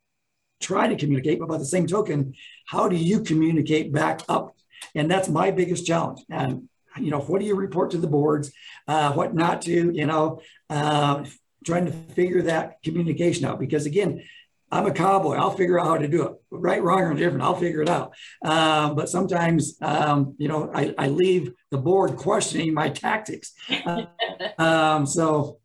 try 0.60 0.88
to 0.88 0.96
communicate, 0.96 1.38
but 1.38 1.48
by 1.48 1.58
the 1.58 1.64
same 1.64 1.86
token, 1.86 2.34
how 2.66 2.88
do 2.88 2.96
you 2.96 3.20
communicate 3.20 3.92
back 3.92 4.22
up? 4.28 4.56
And 4.94 5.10
that's 5.10 5.28
my 5.28 5.50
biggest 5.50 5.86
challenge. 5.86 6.20
And, 6.30 6.68
you 6.98 7.10
know, 7.10 7.20
what 7.20 7.40
do 7.40 7.46
you 7.46 7.54
report 7.54 7.90
to 7.92 7.98
the 7.98 8.06
boards? 8.06 8.52
Uh, 8.86 9.12
what 9.12 9.34
not 9.34 9.62
to, 9.62 9.90
you 9.92 10.06
know, 10.06 10.40
uh, 10.70 11.24
trying 11.64 11.86
to 11.86 11.92
figure 11.92 12.42
that 12.42 12.82
communication 12.82 13.44
out. 13.44 13.60
Because 13.60 13.86
again, 13.86 14.22
I'm 14.70 14.86
a 14.86 14.92
cowboy. 14.92 15.36
I'll 15.36 15.56
figure 15.56 15.80
out 15.80 15.86
how 15.86 15.98
to 15.98 16.08
do 16.08 16.26
it. 16.26 16.32
Right, 16.50 16.82
wrong, 16.82 17.00
or 17.00 17.14
different. 17.14 17.42
I'll 17.42 17.56
figure 17.56 17.82
it 17.82 17.88
out. 17.88 18.14
Um, 18.44 18.96
but 18.96 19.08
sometimes, 19.08 19.78
um, 19.80 20.34
you 20.38 20.48
know, 20.48 20.70
I, 20.74 20.94
I 20.98 21.08
leave 21.08 21.52
the 21.70 21.78
board 21.78 22.16
questioning 22.16 22.74
my 22.74 22.90
tactics. 22.90 23.54
Uh, 23.86 24.04
um, 24.58 25.06
so 25.06 25.58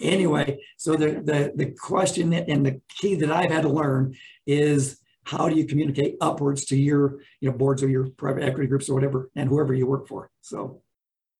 anyway, 0.00 0.58
so 0.76 0.96
the, 0.96 1.20
the, 1.22 1.52
the 1.54 1.70
question 1.72 2.32
and 2.32 2.64
the 2.64 2.80
key 2.88 3.14
that 3.16 3.30
I've 3.30 3.50
had 3.50 3.62
to 3.62 3.68
learn 3.68 4.14
is 4.46 5.00
how 5.24 5.48
do 5.48 5.56
you 5.56 5.66
communicate 5.66 6.16
upwards 6.20 6.64
to 6.66 6.76
your, 6.76 7.20
you 7.40 7.50
know, 7.50 7.56
boards 7.56 7.82
or 7.82 7.88
your 7.88 8.08
private 8.10 8.44
equity 8.44 8.66
groups 8.66 8.88
or 8.88 8.94
whatever, 8.94 9.30
and 9.36 9.48
whoever 9.48 9.74
you 9.74 9.86
work 9.86 10.08
for. 10.08 10.30
So 10.40 10.82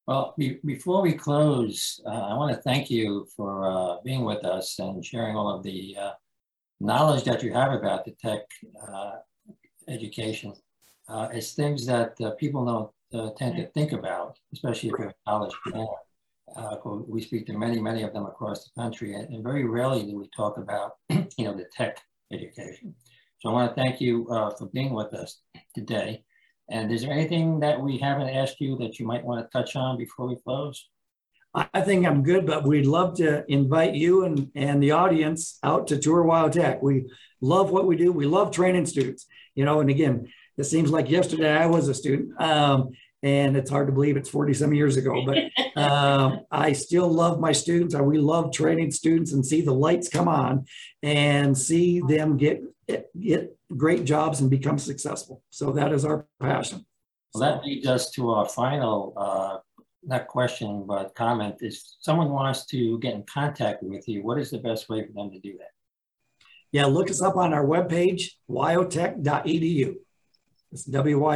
Well, 0.07 0.35
be- 0.39 0.61
before 0.65 1.01
we 1.03 1.13
close, 1.13 2.01
uh, 2.07 2.11
I 2.31 2.35
want 2.35 2.55
to 2.55 2.63
thank 2.63 2.91
you 2.91 3.27
for 3.37 3.71
uh, 3.71 3.97
being 4.05 4.25
with 4.25 4.45
us 4.45 4.79
and 4.79 5.05
sharing 5.05 5.37
all 5.37 5.51
of 5.55 5.63
the 5.63 5.97
uh, 6.01 6.13
knowledge 6.81 7.25
that 7.25 7.43
you 7.43 7.53
have 7.53 7.73
about 7.73 8.05
the 8.05 8.13
tech 8.13 8.43
uh, 8.87 9.17
education. 9.89 10.53
Uh, 11.09 11.29
It's 11.33 11.53
things 11.53 11.87
that 11.87 12.13
uh, 12.21 12.31
people 12.43 12.65
don't 12.65 13.37
tend 13.37 13.57
to 13.57 13.67
think 13.77 13.93
about, 13.93 14.39
especially 14.53 14.91
if 14.91 14.99
you're 14.99 15.09
a 15.09 15.15
college 15.27 15.55
planner. 15.67 15.87
Uh, 16.57 16.77
We 17.07 17.23
speak 17.23 17.47
to 17.47 17.57
many, 17.57 17.81
many 17.81 18.03
of 18.03 18.13
them 18.13 18.27
across 18.27 18.65
the 18.65 18.81
country, 18.81 19.15
and 19.15 19.29
and 19.33 19.43
very 19.43 19.65
rarely 19.65 20.05
do 20.05 20.17
we 20.19 20.29
talk 20.37 20.59
about, 20.59 20.93
you 21.11 21.45
know, 21.45 21.55
the 21.55 21.67
tech 21.77 22.01
education. 22.33 22.95
So 23.41 23.51
I 23.51 23.53
want 23.53 23.71
to 23.71 23.81
thank 23.81 24.01
you 24.01 24.29
uh, 24.29 24.51
for 24.57 24.67
being 24.67 24.93
with 24.93 25.15
us 25.15 25.41
today. 25.75 26.25
And 26.71 26.93
is 26.93 27.03
there 27.03 27.13
anything 27.13 27.61
that 27.61 27.81
we 27.81 27.97
haven't 27.99 28.29
asked 28.29 28.61
you 28.61 28.77
that 28.79 28.99
you 28.99 29.07
might 29.07 29.25
want 29.25 29.41
to 29.45 29.59
touch 29.59 29.77
on 29.77 29.97
before 29.97 30.27
we 30.27 30.37
close? 30.37 30.89
I 31.55 31.81
think 31.81 32.07
I'm 32.07 32.23
good, 32.23 32.47
but 32.47 32.67
we'd 32.67 32.87
love 32.87 33.17
to 33.17 33.45
invite 33.51 33.95
you 33.95 34.25
and, 34.25 34.51
and 34.55 34.83
the 34.83 34.91
audience 34.91 35.59
out 35.63 35.87
to 35.89 35.99
Tour 35.99 36.25
WyoTech. 36.25 36.83
We 36.83 37.07
love 37.41 37.71
what 37.71 37.87
we 37.87 37.97
do. 37.97 38.13
We 38.13 38.27
love 38.27 38.51
training 38.51 38.87
students, 38.87 39.27
you 39.55 39.65
know, 39.65 39.81
and 39.81 39.89
again, 39.89 40.29
it 40.59 40.65
seems 40.65 40.91
like 40.91 41.09
yesterday 41.09 41.57
I 41.57 41.67
was 41.67 41.89
a 41.89 41.95
student. 41.95 42.39
Um, 42.41 42.91
and 43.23 43.57
it's 43.57 43.71
hard 43.71 43.89
to 43.89 43.93
believe 43.93 44.17
it's 44.17 44.31
40 44.31 44.55
some 44.55 44.73
years 44.73 44.97
ago, 44.97 45.25
but 45.25 45.39
um, 45.81 46.41
I 46.51 46.73
still 46.73 47.09
love 47.09 47.41
my 47.41 47.53
students. 47.53 47.95
I, 47.95 48.01
we 48.01 48.19
love 48.19 48.53
training 48.53 48.91
students 48.91 49.33
and 49.33 49.45
see 49.45 49.61
the 49.61 49.73
lights 49.73 50.09
come 50.09 50.29
on 50.29 50.67
and 51.03 51.57
see 51.57 52.01
them 52.01 52.37
get, 52.37 52.63
get 53.21 53.57
great 53.77 54.05
jobs 54.05 54.41
and 54.41 54.51
become 54.51 54.79
successful. 54.79 55.43
So 55.51 55.73
that 55.73 55.93
is 55.93 56.05
our 56.05 56.27
passion. 56.41 56.87
Well, 57.35 57.43
that 57.43 57.65
leads 57.65 57.87
us 57.87 58.11
to 58.13 58.31
our 58.31 58.49
final, 58.49 59.13
uh, 59.17 59.59
not 60.05 60.29
question, 60.29 60.85
but 60.87 61.15
comment. 61.15 61.57
If 61.61 61.79
someone 62.01 62.31
wants 62.31 62.67
to 62.67 62.99
get 63.01 63.15
in 63.15 63.25
contact 63.25 63.83
with 63.83 64.09
you, 64.09 64.23
what 64.23 64.39
is 64.39 64.51
the 64.51 64.59
best 64.59 64.89
way 64.89 65.05
for 65.05 65.13
them 65.13 65.31
to 65.31 65.39
do 65.41 65.59
that? 65.59 65.71
Yeah, 66.71 66.87
look 66.87 67.11
us 67.11 67.23
up 67.23 67.37
on 67.37 67.53
our 67.53 67.65
webpage, 67.65 68.33
wyotech.edu. 68.49 69.97
It's 70.73 70.85
W-Y-O-T-E-C-H 70.85 71.31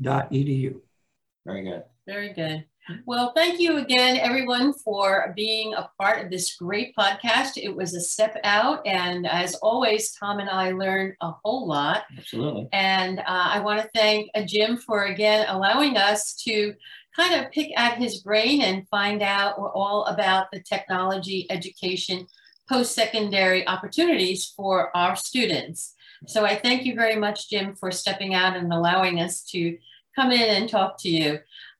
dot 0.00 0.28
E 0.32 0.44
edu. 0.44 0.80
Very 1.44 1.64
good. 1.64 1.82
Very 2.06 2.32
good. 2.32 2.64
Well, 3.06 3.32
thank 3.34 3.60
you 3.60 3.76
again, 3.78 4.16
everyone, 4.16 4.72
for 4.72 5.32
being 5.36 5.74
a 5.74 5.90
part 6.00 6.24
of 6.24 6.30
this 6.30 6.56
great 6.56 6.94
podcast. 6.96 7.56
It 7.56 7.74
was 7.74 7.94
a 7.94 8.00
step 8.00 8.36
out. 8.42 8.86
And 8.86 9.26
as 9.26 9.54
always, 9.56 10.12
Tom 10.12 10.38
and 10.38 10.50
I 10.50 10.72
learned 10.72 11.14
a 11.20 11.32
whole 11.44 11.66
lot. 11.68 12.04
Absolutely. 12.16 12.68
And 12.72 13.20
uh, 13.20 13.24
I 13.26 13.60
want 13.60 13.80
to 13.82 13.88
thank 13.94 14.30
uh, 14.34 14.42
Jim 14.44 14.76
for 14.76 15.04
again 15.04 15.46
allowing 15.48 15.96
us 15.96 16.34
to 16.44 16.74
kind 17.14 17.34
of 17.44 17.50
pick 17.52 17.70
at 17.78 17.98
his 17.98 18.22
brain 18.22 18.62
and 18.62 18.88
find 18.88 19.22
out 19.22 19.56
all 19.58 20.04
about 20.06 20.46
the 20.52 20.60
technology 20.60 21.46
education 21.50 22.26
post-secondary 22.68 23.66
opportunities 23.66 24.52
for 24.56 24.96
our 24.96 25.16
students. 25.16 25.94
So 26.26 26.44
I 26.44 26.56
thank 26.56 26.84
you 26.84 26.94
very 26.94 27.16
much, 27.16 27.48
Jim, 27.48 27.74
for 27.74 27.90
stepping 27.90 28.34
out 28.34 28.56
and 28.56 28.72
allowing 28.72 29.20
us 29.20 29.42
to 29.50 29.78
come 30.14 30.30
in 30.30 30.56
and 30.56 30.68
talk 30.68 30.96
to 31.00 31.08
you. 31.08 31.38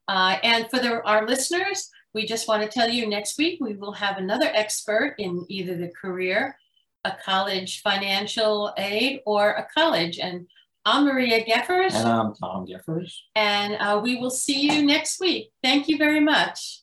Uh, 0.09 0.37
and 0.43 0.69
for 0.71 0.79
the, 0.79 1.03
our 1.05 1.27
listeners, 1.27 1.91
we 2.15 2.27
just 2.27 2.49
want 2.49 2.63
to 2.63 2.69
tell 2.69 2.89
you 2.89 3.07
next 3.07 3.39
week 3.39 3.59
we 3.61 3.75
will 3.75 3.93
have 3.93 4.17
another 4.17 4.51
expert 4.53 5.15
in 5.19 5.45
either 5.49 5.77
the 5.77 5.93
career, 6.01 6.57
a 7.05 7.13
college 7.25 7.83
financial 7.83 8.73
aid, 8.77 9.21
or 9.27 9.51
a 9.51 9.67
college. 9.73 10.19
And 10.19 10.47
I'm 10.85 11.05
Maria 11.05 11.45
Geffers. 11.45 11.95
And 11.95 12.09
I'm 12.09 12.35
Tom 12.35 12.67
Geffers. 12.67 13.15
And 13.37 13.75
uh, 13.75 14.01
we 14.03 14.17
will 14.17 14.31
see 14.31 14.73
you 14.73 14.83
next 14.83 15.21
week. 15.21 15.51
Thank 15.63 15.89
you 15.89 15.99
very 15.99 16.21
much. 16.21 16.83